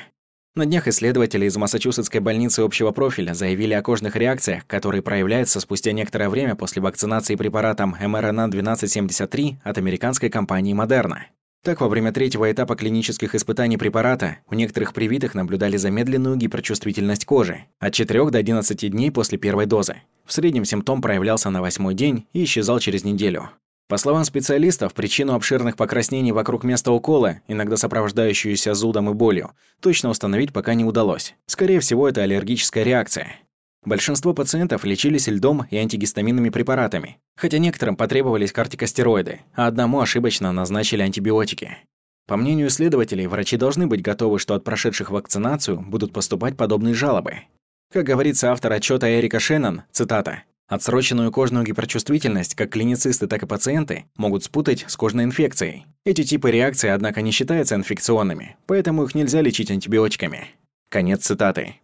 На 0.55 0.65
днях 0.65 0.87
исследователи 0.87 1.45
из 1.45 1.55
Массачусетской 1.57 2.21
больницы 2.21 2.61
общего 2.61 2.91
профиля 2.91 3.35
заявили 3.35 3.75
о 3.75 3.83
кожных 3.83 4.15
реакциях, 4.15 4.65
которые 4.65 5.03
проявляются 5.03 5.59
спустя 5.59 5.91
некоторое 5.91 6.27
время 6.27 6.55
после 6.55 6.81
вакцинации 6.81 7.35
препаратом 7.35 7.95
mRNA-1273 8.01 9.57
от 9.63 9.77
американской 9.77 10.29
компании 10.29 10.75
Moderna. 10.75 11.19
Так, 11.61 11.81
во 11.81 11.89
время 11.89 12.13
третьего 12.13 12.49
этапа 12.49 12.77
клинических 12.77 13.35
испытаний 13.35 13.75
препарата 13.75 14.37
у 14.49 14.55
некоторых 14.55 14.93
привитых 14.93 15.35
наблюдали 15.35 15.75
замедленную 15.75 16.37
гиперчувствительность 16.37 17.25
кожи 17.25 17.65
от 17.79 17.93
4 17.93 18.29
до 18.29 18.37
11 18.37 18.89
дней 18.89 19.11
после 19.11 19.37
первой 19.37 19.65
дозы. 19.65 19.97
В 20.25 20.31
среднем 20.31 20.63
симптом 20.63 21.01
проявлялся 21.01 21.49
на 21.49 21.61
восьмой 21.61 21.95
день 21.95 22.27
и 22.31 22.45
исчезал 22.45 22.79
через 22.79 23.03
неделю. 23.03 23.49
По 23.89 23.97
словам 23.97 24.23
специалистов, 24.23 24.93
причину 24.93 25.33
обширных 25.33 25.75
покраснений 25.75 26.31
вокруг 26.31 26.63
места 26.63 26.91
укола, 26.91 27.41
иногда 27.47 27.75
сопровождающуюся 27.75 28.73
зудом 28.73 29.09
и 29.09 29.13
болью, 29.13 29.51
точно 29.81 30.11
установить 30.11 30.53
пока 30.53 30.75
не 30.75 30.85
удалось. 30.85 31.33
Скорее 31.47 31.81
всего, 31.81 32.07
это 32.07 32.21
аллергическая 32.21 32.83
реакция. 32.83 33.35
Большинство 33.85 34.33
пациентов 34.33 34.83
лечились 34.83 35.27
льдом 35.27 35.65
и 35.69 35.77
антигистаминными 35.77 36.49
препаратами, 36.49 37.17
хотя 37.37 37.59
некоторым 37.59 37.95
потребовались 37.95 38.51
кортикостероиды, 38.51 39.41
а 39.55 39.67
одному 39.67 40.01
ошибочно 40.01 40.51
назначили 40.51 41.01
антибиотики. 41.01 41.77
По 42.27 42.35
мнению 42.37 42.67
исследователей, 42.67 43.27
врачи 43.27 43.57
должны 43.57 43.87
быть 43.87 44.01
готовы, 44.01 44.37
что 44.37 44.53
от 44.53 44.63
прошедших 44.63 45.09
вакцинацию 45.09 45.79
будут 45.79 46.13
поступать 46.13 46.57
подобные 46.57 46.93
жалобы. 46.93 47.39
Как 47.91 48.05
говорится 48.05 48.51
автор 48.51 48.73
отчета 48.73 49.09
Эрика 49.09 49.39
Шеннон, 49.39 49.83
цитата, 49.91 50.43
«Отсроченную 50.67 51.31
кожную 51.31 51.65
гиперчувствительность 51.65 52.53
как 52.53 52.69
клиницисты, 52.69 53.25
так 53.25 53.41
и 53.41 53.47
пациенты 53.47 54.05
могут 54.15 54.43
спутать 54.43 54.85
с 54.87 54.95
кожной 54.95 55.23
инфекцией. 55.23 55.87
Эти 56.05 56.23
типы 56.23 56.51
реакций, 56.51 56.93
однако, 56.93 57.23
не 57.23 57.31
считаются 57.31 57.73
инфекционными, 57.73 58.55
поэтому 58.67 59.03
их 59.05 59.15
нельзя 59.15 59.41
лечить 59.41 59.71
антибиотиками». 59.71 60.49
Конец 60.89 61.25
цитаты. 61.25 61.77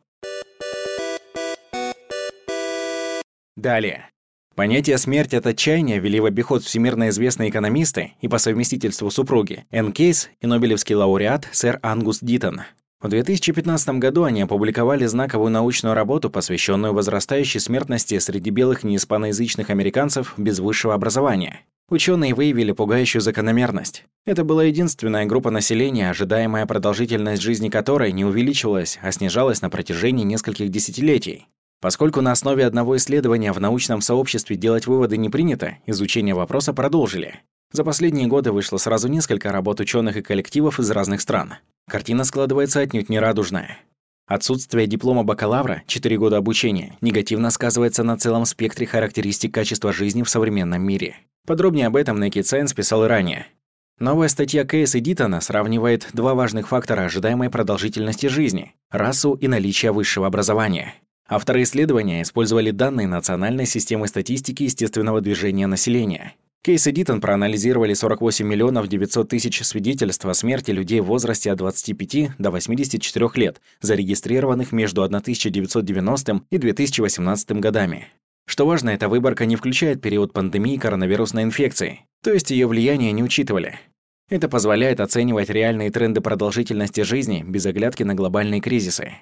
Далее. 3.55 4.09
Понятие 4.53 4.97
«смерть 4.97 5.33
от 5.33 5.47
отчаяния» 5.47 5.99
ввели 5.99 6.19
в 6.19 6.25
обиход 6.25 6.63
всемирно 6.63 7.09
известные 7.09 7.49
экономисты 7.49 8.13
и 8.21 8.27
по 8.27 8.37
совместительству 8.37 9.09
супруги 9.09 9.65
Энн 9.71 9.91
Кейс 9.91 10.29
и 10.41 10.47
нобелевский 10.47 10.95
лауреат 10.95 11.47
сэр 11.51 11.79
Ангус 11.81 12.19
Диттон. 12.21 12.61
В 13.01 13.07
2015 13.07 13.99
году 13.99 14.23
они 14.23 14.41
опубликовали 14.41 15.05
знаковую 15.05 15.51
научную 15.51 15.93
работу, 15.93 16.29
посвященную 16.29 16.93
возрастающей 16.93 17.59
смертности 17.59 18.17
среди 18.19 18.49
белых 18.49 18.83
неиспаноязычных 18.83 19.69
американцев 19.69 20.33
без 20.37 20.59
высшего 20.59 20.93
образования. 20.93 21.61
Ученые 21.89 22.33
выявили 22.33 22.71
пугающую 22.71 23.21
закономерность. 23.21 24.05
Это 24.25 24.43
была 24.43 24.63
единственная 24.63 25.25
группа 25.25 25.51
населения, 25.51 26.09
ожидаемая 26.09 26.65
продолжительность 26.65 27.41
жизни 27.41 27.69
которой 27.69 28.11
не 28.11 28.25
увеличивалась, 28.25 28.97
а 29.01 29.11
снижалась 29.11 29.61
на 29.61 29.69
протяжении 29.69 30.23
нескольких 30.23 30.69
десятилетий. 30.69 31.47
Поскольку 31.81 32.21
на 32.21 32.31
основе 32.31 32.65
одного 32.65 32.97
исследования 32.97 33.51
в 33.51 33.59
научном 33.59 34.01
сообществе 34.01 34.55
делать 34.55 34.87
выводы 34.87 35.17
не 35.17 35.29
принято, 35.29 35.77
изучение 35.85 36.33
вопроса 36.33 36.73
продолжили. 36.73 37.41
За 37.71 37.83
последние 37.83 38.27
годы 38.27 38.51
вышло 38.51 38.77
сразу 38.77 39.07
несколько 39.07 39.51
работ 39.51 39.79
ученых 39.79 40.17
и 40.17 40.21
коллективов 40.21 40.79
из 40.79 40.89
разных 40.91 41.21
стран. 41.21 41.55
Картина 41.87 42.23
складывается 42.23 42.79
отнюдь 42.79 43.09
нерадужная. 43.09 43.79
Отсутствие 44.27 44.87
диплома 44.87 45.23
бакалавра, 45.23 45.83
4 45.85 46.17
года 46.17 46.37
обучения, 46.37 46.97
негативно 47.01 47.51
сказывается 47.51 48.03
на 48.03 48.17
целом 48.17 48.45
спектре 48.45 48.87
характеристик 48.87 49.53
качества 49.53 49.93
жизни 49.93 50.23
в 50.23 50.29
современном 50.29 50.81
мире. 50.81 51.17
Подробнее 51.45 51.87
об 51.87 51.95
этом 51.95 52.21
Naked 52.21 52.41
Science 52.41 52.73
писал 52.73 53.05
и 53.05 53.07
ранее. 53.07 53.47
Новая 53.99 54.27
статья 54.27 54.65
Кейс 54.65 54.95
и 54.95 54.99
Дитона 54.99 55.41
сравнивает 55.41 56.07
два 56.11 56.33
важных 56.33 56.67
фактора 56.67 57.03
ожидаемой 57.03 57.51
продолжительности 57.51 58.25
жизни– 58.25 58.73
расу 58.89 59.35
и 59.35 59.47
наличие 59.47 59.91
высшего 59.91 60.25
образования. 60.25 60.95
Авторы 61.27 61.63
исследования 61.63 62.21
использовали 62.21 62.69
данные 62.69 63.07
Национальной 63.07 63.65
системы 63.65 64.07
статистики 64.07 64.63
естественного 64.63 65.21
движения 65.21 65.65
населения. 65.65 66.35
Кейс 66.63 66.85
и 66.85 66.91
Дитон 66.91 67.19
проанализировали 67.19 67.93
48 67.95 68.45
миллионов 68.45 68.87
900 68.87 69.29
тысяч 69.29 69.63
свидетельств 69.63 70.25
о 70.25 70.33
смерти 70.35 70.71
людей 70.71 70.99
в 70.99 71.05
возрасте 71.05 71.51
от 71.51 71.57
25 71.57 72.37
до 72.37 72.51
84 72.51 73.29
лет, 73.35 73.61
зарегистрированных 73.81 74.71
между 74.71 75.03
1990 75.03 76.41
и 76.51 76.57
2018 76.57 77.51
годами. 77.53 78.07
Что 78.47 78.67
важно, 78.67 78.91
эта 78.91 79.09
выборка 79.09 79.45
не 79.45 79.55
включает 79.55 80.01
период 80.01 80.31
пандемии 80.31 80.77
коронавирусной 80.77 81.43
инфекции, 81.43 82.01
то 82.23 82.31
есть 82.31 82.51
ее 82.51 82.67
влияние 82.67 83.11
не 83.11 83.23
учитывали. 83.23 83.79
Это 84.29 84.47
позволяет 84.47 84.99
оценивать 84.99 85.49
реальные 85.49 85.91
тренды 85.91 86.21
продолжительности 86.21 87.01
жизни 87.01 87.43
без 87.47 87.65
оглядки 87.65 88.03
на 88.03 88.13
глобальные 88.13 88.61
кризисы. 88.61 89.17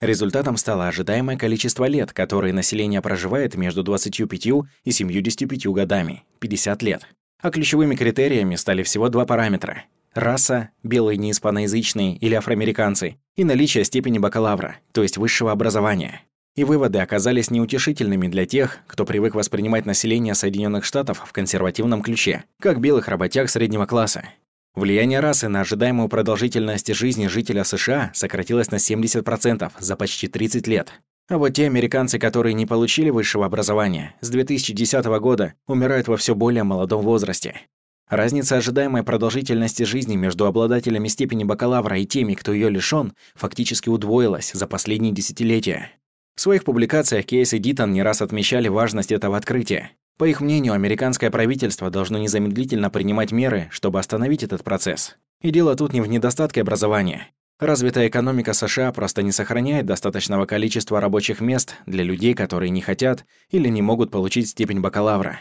Результатом 0.00 0.56
стало 0.56 0.86
ожидаемое 0.86 1.36
количество 1.36 1.84
лет, 1.86 2.12
которые 2.12 2.52
население 2.52 3.02
проживает 3.02 3.56
между 3.56 3.82
25 3.82 4.46
и 4.84 4.90
75 4.92 5.66
годами– 5.66 6.22
50 6.38 6.82
лет. 6.82 7.06
А 7.42 7.50
ключевыми 7.50 7.96
критериями 7.96 8.54
стали 8.54 8.84
всего 8.84 9.08
два 9.08 9.26
параметра– 9.26 9.84
раса, 10.14 10.70
белые 10.84 11.16
неиспаноязычные 11.16 12.16
или 12.16 12.34
афроамериканцы, 12.34 13.16
и 13.36 13.42
наличие 13.42 13.84
степени 13.84 14.18
бакалавра, 14.18 14.76
то 14.92 15.02
есть 15.02 15.16
высшего 15.16 15.50
образования. 15.50 16.22
И 16.54 16.62
выводы 16.62 16.98
оказались 16.98 17.50
неутешительными 17.50 18.28
для 18.28 18.46
тех, 18.46 18.78
кто 18.86 19.04
привык 19.04 19.34
воспринимать 19.34 19.86
население 19.86 20.34
Соединенных 20.34 20.84
Штатов 20.84 21.22
в 21.26 21.32
консервативном 21.32 22.02
ключе, 22.02 22.44
как 22.60 22.80
белых 22.80 23.08
работяг 23.08 23.48
среднего 23.48 23.86
класса. 23.86 24.28
Влияние 24.74 25.20
расы 25.20 25.48
на 25.48 25.62
ожидаемую 25.62 26.08
продолжительность 26.08 26.94
жизни 26.94 27.26
жителя 27.26 27.64
США 27.64 28.12
сократилось 28.14 28.70
на 28.70 28.76
70% 28.76 29.72
за 29.78 29.96
почти 29.96 30.28
30 30.28 30.66
лет. 30.68 30.92
А 31.28 31.36
вот 31.36 31.50
те 31.50 31.66
американцы, 31.66 32.18
которые 32.18 32.54
не 32.54 32.64
получили 32.64 33.10
высшего 33.10 33.44
образования, 33.44 34.14
с 34.20 34.30
2010 34.30 35.04
года 35.20 35.54
умирают 35.66 36.08
во 36.08 36.16
все 36.16 36.34
более 36.34 36.64
молодом 36.64 37.02
возрасте. 37.02 37.62
Разница 38.08 38.56
ожидаемой 38.56 39.02
продолжительности 39.02 39.82
жизни 39.82 40.16
между 40.16 40.46
обладателями 40.46 41.08
степени 41.08 41.44
бакалавра 41.44 41.98
и 41.98 42.06
теми, 42.06 42.32
кто 42.32 42.54
ее 42.54 42.70
лишён, 42.70 43.12
фактически 43.34 43.90
удвоилась 43.90 44.52
за 44.54 44.66
последние 44.66 45.12
десятилетия. 45.12 45.90
В 46.34 46.40
своих 46.40 46.64
публикациях 46.64 47.26
Кейс 47.26 47.52
и 47.52 47.58
Дитон 47.58 47.92
не 47.92 48.02
раз 48.02 48.22
отмечали 48.22 48.68
важность 48.68 49.12
этого 49.12 49.36
открытия. 49.36 49.90
По 50.18 50.24
их 50.24 50.40
мнению, 50.40 50.72
американское 50.72 51.30
правительство 51.30 51.90
должно 51.90 52.18
незамедлительно 52.18 52.90
принимать 52.90 53.30
меры, 53.30 53.68
чтобы 53.70 54.00
остановить 54.00 54.42
этот 54.42 54.64
процесс. 54.64 55.16
И 55.40 55.52
дело 55.52 55.76
тут 55.76 55.92
не 55.92 56.00
в 56.00 56.08
недостатке 56.08 56.60
образования. 56.60 57.28
Развитая 57.60 58.08
экономика 58.08 58.52
США 58.52 58.92
просто 58.92 59.22
не 59.22 59.30
сохраняет 59.30 59.86
достаточного 59.86 60.44
количества 60.44 61.00
рабочих 61.00 61.40
мест 61.40 61.76
для 61.86 62.02
людей, 62.02 62.34
которые 62.34 62.70
не 62.70 62.80
хотят 62.80 63.24
или 63.50 63.68
не 63.68 63.80
могут 63.80 64.10
получить 64.10 64.48
степень 64.48 64.80
бакалавра. 64.80 65.40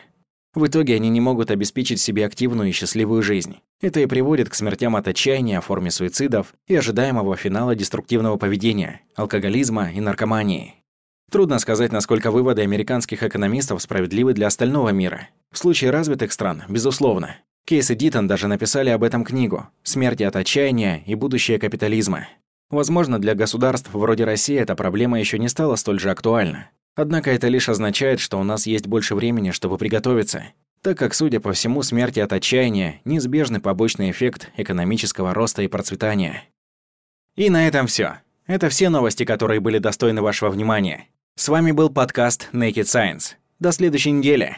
В 0.53 0.67
итоге 0.67 0.95
они 0.95 1.09
не 1.09 1.21
могут 1.21 1.49
обеспечить 1.49 1.99
себе 1.99 2.25
активную 2.25 2.69
и 2.69 2.71
счастливую 2.71 3.23
жизнь. 3.23 3.57
Это 3.81 3.99
и 3.99 4.05
приводит 4.05 4.49
к 4.49 4.55
смертям 4.55 4.95
от 4.95 5.07
отчаяния, 5.07 5.61
форме 5.61 5.89
суицидов 5.89 6.53
и 6.67 6.75
ожидаемого 6.75 7.35
финала 7.35 7.75
деструктивного 7.75 8.37
поведения, 8.37 9.01
алкоголизма 9.15 9.91
и 9.91 9.99
наркомании. 9.99 10.75
Трудно 11.29 11.59
сказать, 11.59 11.91
насколько 11.91 12.31
выводы 12.31 12.61
американских 12.61 13.21
экономистов 13.21 13.81
справедливы 13.81 14.33
для 14.33 14.47
остального 14.47 14.89
мира. 14.89 15.27
В 15.51 15.57
случае 15.57 15.91
развитых 15.91 16.31
стран, 16.31 16.63
безусловно. 16.69 17.35
Кейс 17.65 17.91
и 17.91 17.95
Дитон 17.95 18.27
даже 18.27 18.47
написали 18.47 18.89
об 18.91 19.03
этом 19.03 19.25
книгу 19.25 19.67
«Смерти 19.83 20.23
от 20.23 20.37
отчаяния 20.37 21.03
и 21.05 21.15
будущее 21.15 21.59
капитализма». 21.59 22.29
Возможно, 22.69 23.19
для 23.19 23.35
государств 23.35 23.89
вроде 23.91 24.23
России 24.23 24.57
эта 24.57 24.75
проблема 24.75 25.19
еще 25.19 25.37
не 25.37 25.49
стала 25.49 25.75
столь 25.75 25.99
же 25.99 26.11
актуальна. 26.11 26.69
Однако 26.95 27.29
это 27.29 27.49
лишь 27.49 27.67
означает, 27.67 28.21
что 28.21 28.39
у 28.39 28.43
нас 28.43 28.65
есть 28.65 28.87
больше 28.87 29.13
времени, 29.13 29.51
чтобы 29.51 29.77
приготовиться, 29.77 30.45
так 30.81 30.97
как, 30.97 31.13
судя 31.13 31.41
по 31.41 31.51
всему, 31.51 31.83
смерти 31.83 32.21
от 32.21 32.31
отчаяния– 32.31 33.01
неизбежный 33.05 33.59
побочный 33.59 34.11
эффект 34.11 34.49
экономического 34.55 35.33
роста 35.33 35.61
и 35.61 35.67
процветания. 35.67 36.45
И 37.35 37.49
на 37.49 37.67
этом 37.67 37.87
все. 37.87 38.21
Это 38.45 38.69
все 38.69 38.87
новости, 38.87 39.25
которые 39.25 39.59
были 39.59 39.77
достойны 39.77 40.21
вашего 40.21 40.49
внимания. 40.49 41.09
С 41.39 41.49
вами 41.49 41.71
был 41.71 41.91
подкаст 41.91 42.49
Naked 42.51 42.85
Science. 42.85 43.35
До 43.59 43.71
следующей 43.71 44.09
недели. 44.09 44.57